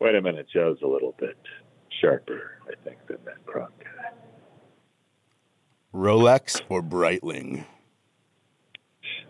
Wait 0.00 0.16
a 0.16 0.20
minute. 0.20 0.48
Joe's 0.52 0.78
a 0.82 0.86
little 0.86 1.14
bit 1.20 1.38
sharper, 2.00 2.58
I 2.66 2.74
think, 2.82 2.98
than 3.06 3.18
that 3.24 3.46
Kronk 3.46 3.72
guy. 3.78 3.97
Rolex 5.94 6.60
or 6.68 6.82
Breitling? 6.82 7.64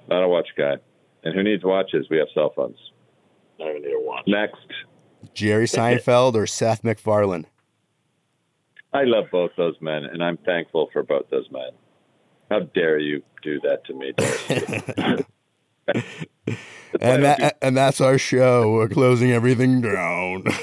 Not 0.09 0.23
a 0.23 0.29
watch 0.29 0.49
guy. 0.57 0.77
And 1.25 1.35
who 1.35 1.42
needs 1.42 1.64
watches? 1.64 2.07
We 2.11 2.18
have 2.18 2.29
cell 2.35 2.53
phones. 2.55 2.79
I 3.61 3.64
don't 3.64 3.77
even 3.77 3.83
need 3.83 3.94
a 3.94 4.01
watch. 4.01 4.25
Next. 4.27 4.66
Jerry 5.35 5.66
Seinfeld 5.66 6.35
or 6.35 6.47
Seth 6.47 6.85
MacFarlane? 6.85 7.47
I 8.92 9.05
love 9.05 9.27
both 9.31 9.51
those 9.57 9.75
men, 9.81 10.05
and 10.05 10.23
I'm 10.23 10.38
thankful 10.38 10.88
for 10.92 11.03
both 11.03 11.29
those 11.31 11.51
men. 11.51 11.71
How 12.51 12.61
dare 12.61 12.99
you 12.99 13.23
do 13.42 13.61
that 13.61 13.85
to 13.85 13.94
me, 13.94 14.14
And 17.01 17.23
that 17.23 17.59
and 17.61 17.77
that's 17.77 18.01
our 18.01 18.16
show. 18.16 18.73
We're 18.73 18.88
closing 18.88 19.31
everything 19.33 19.83
down. 19.83 20.44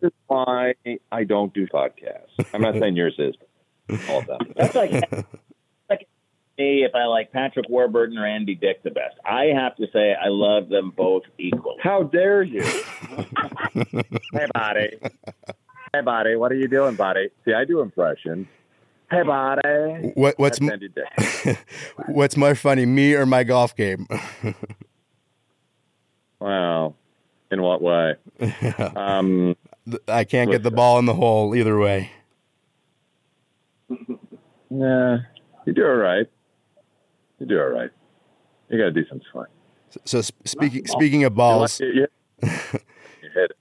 This 0.00 0.12
is 0.12 0.18
why 0.28 0.74
I 1.12 1.24
don't 1.24 1.52
do 1.52 1.66
podcasts. 1.66 2.46
I'm 2.54 2.62
not 2.62 2.74
saying 2.78 2.96
yours 2.96 3.16
is, 3.18 3.34
but 3.38 3.49
all 4.08 4.18
of 4.20 4.26
them. 4.26 4.38
That's 4.56 4.74
like, 4.74 4.92
like 5.88 6.08
me 6.58 6.84
if 6.84 6.94
I 6.94 7.04
like 7.04 7.32
Patrick 7.32 7.68
Warburton 7.68 8.18
or 8.18 8.26
Andy 8.26 8.54
Dick 8.54 8.82
the 8.82 8.90
best. 8.90 9.16
I 9.24 9.46
have 9.46 9.76
to 9.76 9.86
say 9.92 10.14
I 10.14 10.28
love 10.28 10.68
them 10.68 10.92
both 10.96 11.22
equally. 11.38 11.76
How 11.82 12.02
dare 12.04 12.42
you? 12.42 12.62
Hey, 14.32 14.46
buddy. 14.52 14.98
Hey, 15.92 16.00
buddy. 16.02 16.36
What 16.36 16.52
are 16.52 16.56
you 16.56 16.68
doing, 16.68 16.94
buddy? 16.96 17.30
See, 17.44 17.52
I 17.52 17.64
do 17.64 17.80
impressions. 17.80 18.46
Hey, 19.10 19.22
buddy. 19.22 20.12
what 20.14 20.38
what's 20.38 20.58
That's 20.58 20.70
m- 20.70 20.72
Andy 20.72 20.88
Dick. 20.88 21.58
what's 22.06 22.36
more 22.36 22.54
funny, 22.54 22.86
me 22.86 23.14
or 23.14 23.26
my 23.26 23.44
golf 23.44 23.74
game? 23.76 24.06
Wow. 26.40 26.94
In 27.50 27.60
what 27.62 27.82
way? 27.82 28.14
Um, 28.96 29.56
I 30.08 30.24
can't 30.24 30.50
get 30.50 30.62
the 30.62 30.70
ball 30.70 30.98
in 30.98 31.04
the 31.04 31.14
hole 31.14 31.54
either 31.54 31.78
way. 31.78 32.10
Yeah, 34.70 35.18
you 35.66 35.72
do 35.72 35.84
all 35.84 35.94
right. 35.96 36.26
You 37.38 37.46
do 37.46 37.58
all 37.60 37.68
right. 37.68 37.90
You 38.68 38.78
got 38.78 38.86
a 38.86 38.92
decent 38.92 39.22
swing. 39.32 39.46
So 40.04 40.22
sp- 40.22 40.46
speaking 40.46 40.86
speaking 40.86 41.24
of 41.24 41.34
balls, 41.34 41.80
You, 41.80 41.86
you, 41.88 42.06
you 42.42 42.48
hit 43.34 43.50
it. 43.50 43.56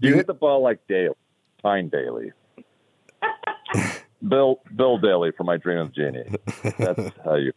You 0.00 0.14
hit 0.14 0.26
the 0.26 0.34
ball 0.34 0.62
like 0.62 0.80
Dale, 0.88 1.16
fine 1.62 1.88
Daly. 1.88 2.32
Bill 4.28 4.60
Bill 4.74 4.98
Daily 4.98 5.30
for 5.36 5.44
my 5.44 5.56
Dream 5.56 5.78
of 5.78 5.94
Jeannie. 5.94 6.24
That's 6.78 7.00
how 7.24 7.36
you. 7.36 7.52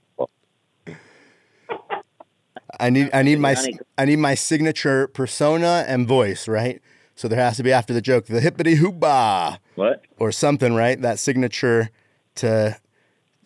I 2.80 2.90
need 2.90 3.10
I 3.14 3.24
need 3.24 3.40
my 3.40 3.56
Johnny- 3.56 3.80
I 3.98 4.06
need 4.06 4.20
my 4.20 4.36
signature 4.36 5.08
persona 5.08 5.86
and 5.88 6.08
voice, 6.08 6.48
right? 6.48 6.82
So 7.16 7.28
there 7.28 7.40
has 7.40 7.58
to 7.58 7.64
be 7.64 7.72
after 7.72 7.94
the 7.94 8.02
joke 8.02 8.26
the 8.26 8.42
hippity 8.42 8.76
hoopah 8.76 9.58
What? 9.76 10.04
or 10.18 10.32
something, 10.32 10.74
right? 10.74 11.00
That 11.02 11.20
signature 11.20 11.90
to 12.36 12.78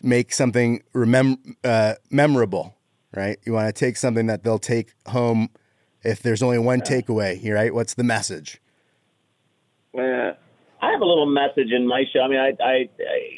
make 0.02 0.32
something 0.32 0.82
remem- 0.94 1.56
uh, 1.64 1.94
memorable, 2.10 2.76
right? 3.14 3.38
You 3.44 3.52
want 3.52 3.74
to 3.74 3.78
take 3.78 3.96
something 3.96 4.26
that 4.26 4.44
they'll 4.44 4.58
take 4.58 4.92
home 5.08 5.50
if 6.02 6.22
there's 6.22 6.42
only 6.42 6.58
one 6.58 6.80
takeaway, 6.80 7.52
right? 7.52 7.74
What's 7.74 7.94
the 7.94 8.04
message? 8.04 8.60
Eh, 9.96 10.32
I 10.80 10.92
have 10.92 11.00
a 11.00 11.04
little 11.04 11.26
message 11.26 11.72
in 11.74 11.88
my 11.88 12.04
show. 12.12 12.20
I 12.20 12.28
mean, 12.28 12.38
I, 12.38 12.52
I, 12.62 12.72
I 12.72 12.88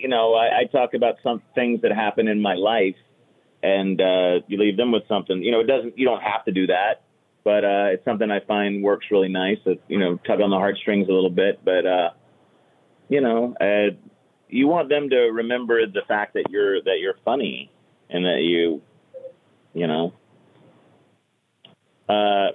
you 0.00 0.08
know, 0.08 0.34
I, 0.34 0.60
I 0.60 0.64
talk 0.70 0.94
about 0.94 1.16
some 1.22 1.42
things 1.54 1.80
that 1.82 1.92
happen 1.92 2.28
in 2.28 2.40
my 2.40 2.54
life, 2.54 2.96
and 3.62 4.00
uh, 4.00 4.40
you 4.46 4.58
leave 4.58 4.76
them 4.76 4.92
with 4.92 5.04
something. 5.08 5.42
You 5.42 5.52
know, 5.52 5.60
it 5.60 5.66
doesn't. 5.66 5.98
You 5.98 6.06
don't 6.06 6.22
have 6.22 6.44
to 6.44 6.52
do 6.52 6.66
that, 6.66 7.02
but 7.44 7.64
uh, 7.64 7.94
it's 7.94 8.04
something 8.04 8.30
I 8.30 8.40
find 8.40 8.82
works 8.82 9.06
really 9.10 9.28
nice. 9.28 9.58
It, 9.64 9.82
you 9.88 9.98
know, 9.98 10.16
tug 10.26 10.40
on 10.40 10.50
the 10.50 10.56
heartstrings 10.56 11.08
a 11.08 11.12
little 11.12 11.30
bit, 11.30 11.64
but 11.64 11.86
uh, 11.86 12.10
you 13.08 13.22
know, 13.22 13.54
uh, 13.60 13.96
you 14.50 14.68
want 14.68 14.88
them 14.88 15.10
to 15.10 15.16
remember 15.16 15.86
the 15.86 16.02
fact 16.06 16.34
that 16.34 16.44
you're 16.50 16.82
that 16.82 16.98
you're 17.00 17.16
funny 17.24 17.70
and 18.08 18.24
that 18.24 18.40
you, 18.40 18.82
you 19.74 19.86
know. 19.86 20.12
Uh, 22.08 22.50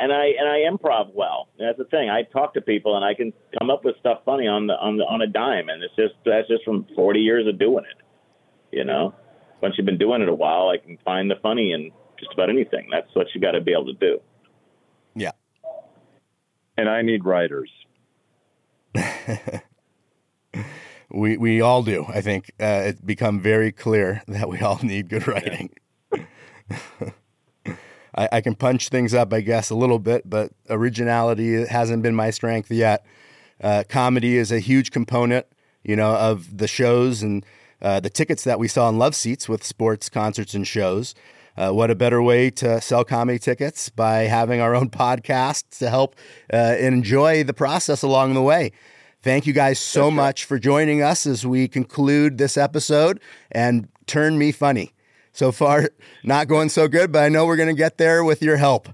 and 0.00 0.12
I 0.12 0.26
and 0.38 0.48
I 0.48 0.70
improv 0.70 1.12
well. 1.14 1.48
That's 1.58 1.78
the 1.78 1.84
thing. 1.84 2.08
I 2.08 2.22
talk 2.22 2.54
to 2.54 2.60
people 2.60 2.96
and 2.96 3.04
I 3.04 3.14
can 3.14 3.32
come 3.58 3.70
up 3.70 3.84
with 3.84 3.96
stuff 3.98 4.20
funny 4.24 4.46
on 4.46 4.66
the 4.66 4.74
on 4.74 4.96
the 4.96 5.04
on 5.04 5.20
a 5.20 5.26
dime, 5.26 5.68
and 5.68 5.82
it's 5.82 5.94
just 5.96 6.14
that's 6.24 6.48
just 6.48 6.64
from 6.64 6.86
40 6.94 7.20
years 7.20 7.46
of 7.46 7.58
doing 7.58 7.84
it. 7.84 8.02
You 8.76 8.84
know, 8.84 9.14
once 9.60 9.74
you've 9.76 9.86
been 9.86 9.98
doing 9.98 10.22
it 10.22 10.28
a 10.28 10.34
while, 10.34 10.68
I 10.68 10.78
can 10.78 10.96
find 11.04 11.30
the 11.30 11.36
funny 11.42 11.72
in 11.72 11.90
just 12.18 12.32
about 12.32 12.50
anything. 12.50 12.88
That's 12.90 13.12
what 13.14 13.26
you 13.34 13.40
got 13.40 13.52
to 13.52 13.60
be 13.60 13.72
able 13.72 13.86
to 13.86 13.94
do. 13.94 14.20
Yeah. 15.14 15.32
And 16.76 16.88
I 16.88 17.02
need 17.02 17.24
writers. 17.24 17.70
We 21.10 21.36
we 21.36 21.60
all 21.60 21.82
do. 21.82 22.06
I 22.08 22.20
think 22.20 22.52
uh, 22.60 22.82
it's 22.86 23.00
become 23.00 23.40
very 23.40 23.72
clear 23.72 24.22
that 24.28 24.48
we 24.48 24.60
all 24.60 24.78
need 24.82 25.08
good 25.08 25.26
writing. 25.26 25.70
I, 28.14 28.28
I 28.32 28.40
can 28.40 28.54
punch 28.54 28.88
things 28.88 29.14
up, 29.14 29.32
I 29.32 29.40
guess, 29.40 29.70
a 29.70 29.74
little 29.74 29.98
bit, 29.98 30.28
but 30.28 30.52
originality 30.68 31.64
hasn't 31.66 32.02
been 32.02 32.14
my 32.14 32.30
strength 32.30 32.70
yet. 32.70 33.04
Uh, 33.62 33.84
comedy 33.88 34.36
is 34.36 34.50
a 34.50 34.58
huge 34.58 34.90
component, 34.90 35.46
you 35.84 35.94
know, 35.96 36.14
of 36.16 36.58
the 36.58 36.66
shows 36.66 37.22
and 37.22 37.44
uh, 37.82 38.00
the 38.00 38.10
tickets 38.10 38.44
that 38.44 38.58
we 38.58 38.68
saw 38.68 38.88
in 38.88 38.96
LuvSeats 38.96 39.48
with 39.48 39.64
sports, 39.64 40.08
concerts, 40.08 40.54
and 40.54 40.66
shows. 40.66 41.14
Uh, 41.56 41.70
what 41.70 41.90
a 41.90 41.94
better 41.94 42.22
way 42.22 42.50
to 42.50 42.80
sell 42.80 43.04
comedy 43.04 43.38
tickets 43.38 43.88
by 43.90 44.20
having 44.20 44.60
our 44.60 44.74
own 44.74 44.88
podcast 44.90 45.78
to 45.78 45.90
help 45.90 46.16
uh, 46.52 46.76
enjoy 46.78 47.44
the 47.44 47.54
process 47.54 48.02
along 48.02 48.34
the 48.34 48.42
way. 48.42 48.72
Thank 49.22 49.46
you 49.46 49.52
guys 49.52 49.78
so 49.78 50.10
much 50.10 50.46
for 50.46 50.58
joining 50.58 51.02
us 51.02 51.26
as 51.26 51.46
we 51.46 51.68
conclude 51.68 52.38
this 52.38 52.56
episode 52.56 53.20
and 53.52 53.88
turn 54.06 54.38
me 54.38 54.50
funny. 54.50 54.92
So 55.32 55.52
far, 55.52 55.90
not 56.24 56.48
going 56.48 56.70
so 56.70 56.88
good, 56.88 57.12
but 57.12 57.22
I 57.24 57.28
know 57.28 57.44
we're 57.44 57.56
going 57.56 57.68
to 57.68 57.74
get 57.74 57.98
there 57.98 58.24
with 58.24 58.42
your 58.42 58.56
help. 58.56 58.88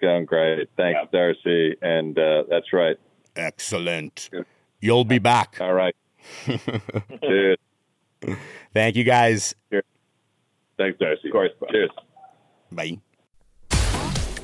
Going 0.00 0.24
great. 0.24 0.68
Thanks, 0.76 1.00
Darcy. 1.12 1.76
And 1.80 2.18
uh, 2.18 2.44
that's 2.48 2.72
right. 2.72 2.96
Excellent. 3.36 4.30
You'll 4.80 5.04
be 5.04 5.18
back. 5.18 5.58
All 5.60 5.72
right. 5.72 5.94
Cheers. 6.44 7.58
Thank 8.74 8.96
you 8.96 9.04
guys. 9.04 9.54
Thanks, 10.76 10.98
Darcy. 10.98 11.28
Of 11.28 11.32
course. 11.32 11.50
Cheers. 11.70 11.90
Bye. 12.72 12.98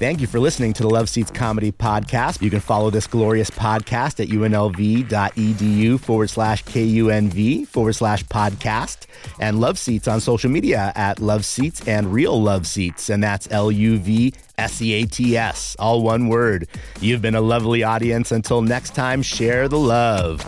Thank 0.05 0.21
you 0.21 0.27
for 0.27 0.39
listening 0.39 0.75
to 0.75 0.83
the 0.83 0.91
LuvSeats 0.91 1.33
Comedy 1.33 1.73
Podcast. 1.73 2.43
You 2.43 2.51
can 2.51 2.61
follow 2.61 2.91
this 2.91 3.07
glorious 3.07 3.49
podcast 3.49 4.21
at 4.21 4.29
unlv.edu 4.29 5.99
forward 5.99 6.29
slash 6.29 6.63
KUNV 6.65 7.67
forward 7.67 7.95
slash 7.95 8.23
podcast 8.25 9.07
and 9.41 9.57
LuvSeats 9.57 10.07
on 10.07 10.21
social 10.21 10.51
media 10.51 10.93
at 10.95 11.21
LuvSeats 11.21 11.89
and 11.89 12.13
Real 12.13 12.39
Love 12.39 12.67
Seats. 12.67 13.09
And 13.09 13.25
that's 13.25 13.51
L 13.51 13.73
U 13.73 13.97
V 13.97 14.35
S 14.59 14.83
E 14.83 14.93
A 14.93 15.07
T 15.07 15.39
S, 15.39 15.75
all 15.79 16.03
one 16.03 16.29
word. 16.29 16.69
You've 17.01 17.23
been 17.23 17.35
a 17.35 17.41
lovely 17.41 17.83
audience. 17.83 18.31
Until 18.31 18.61
next 18.61 18.95
time, 18.95 19.23
share 19.23 19.69
the 19.69 19.79
love. 19.79 20.45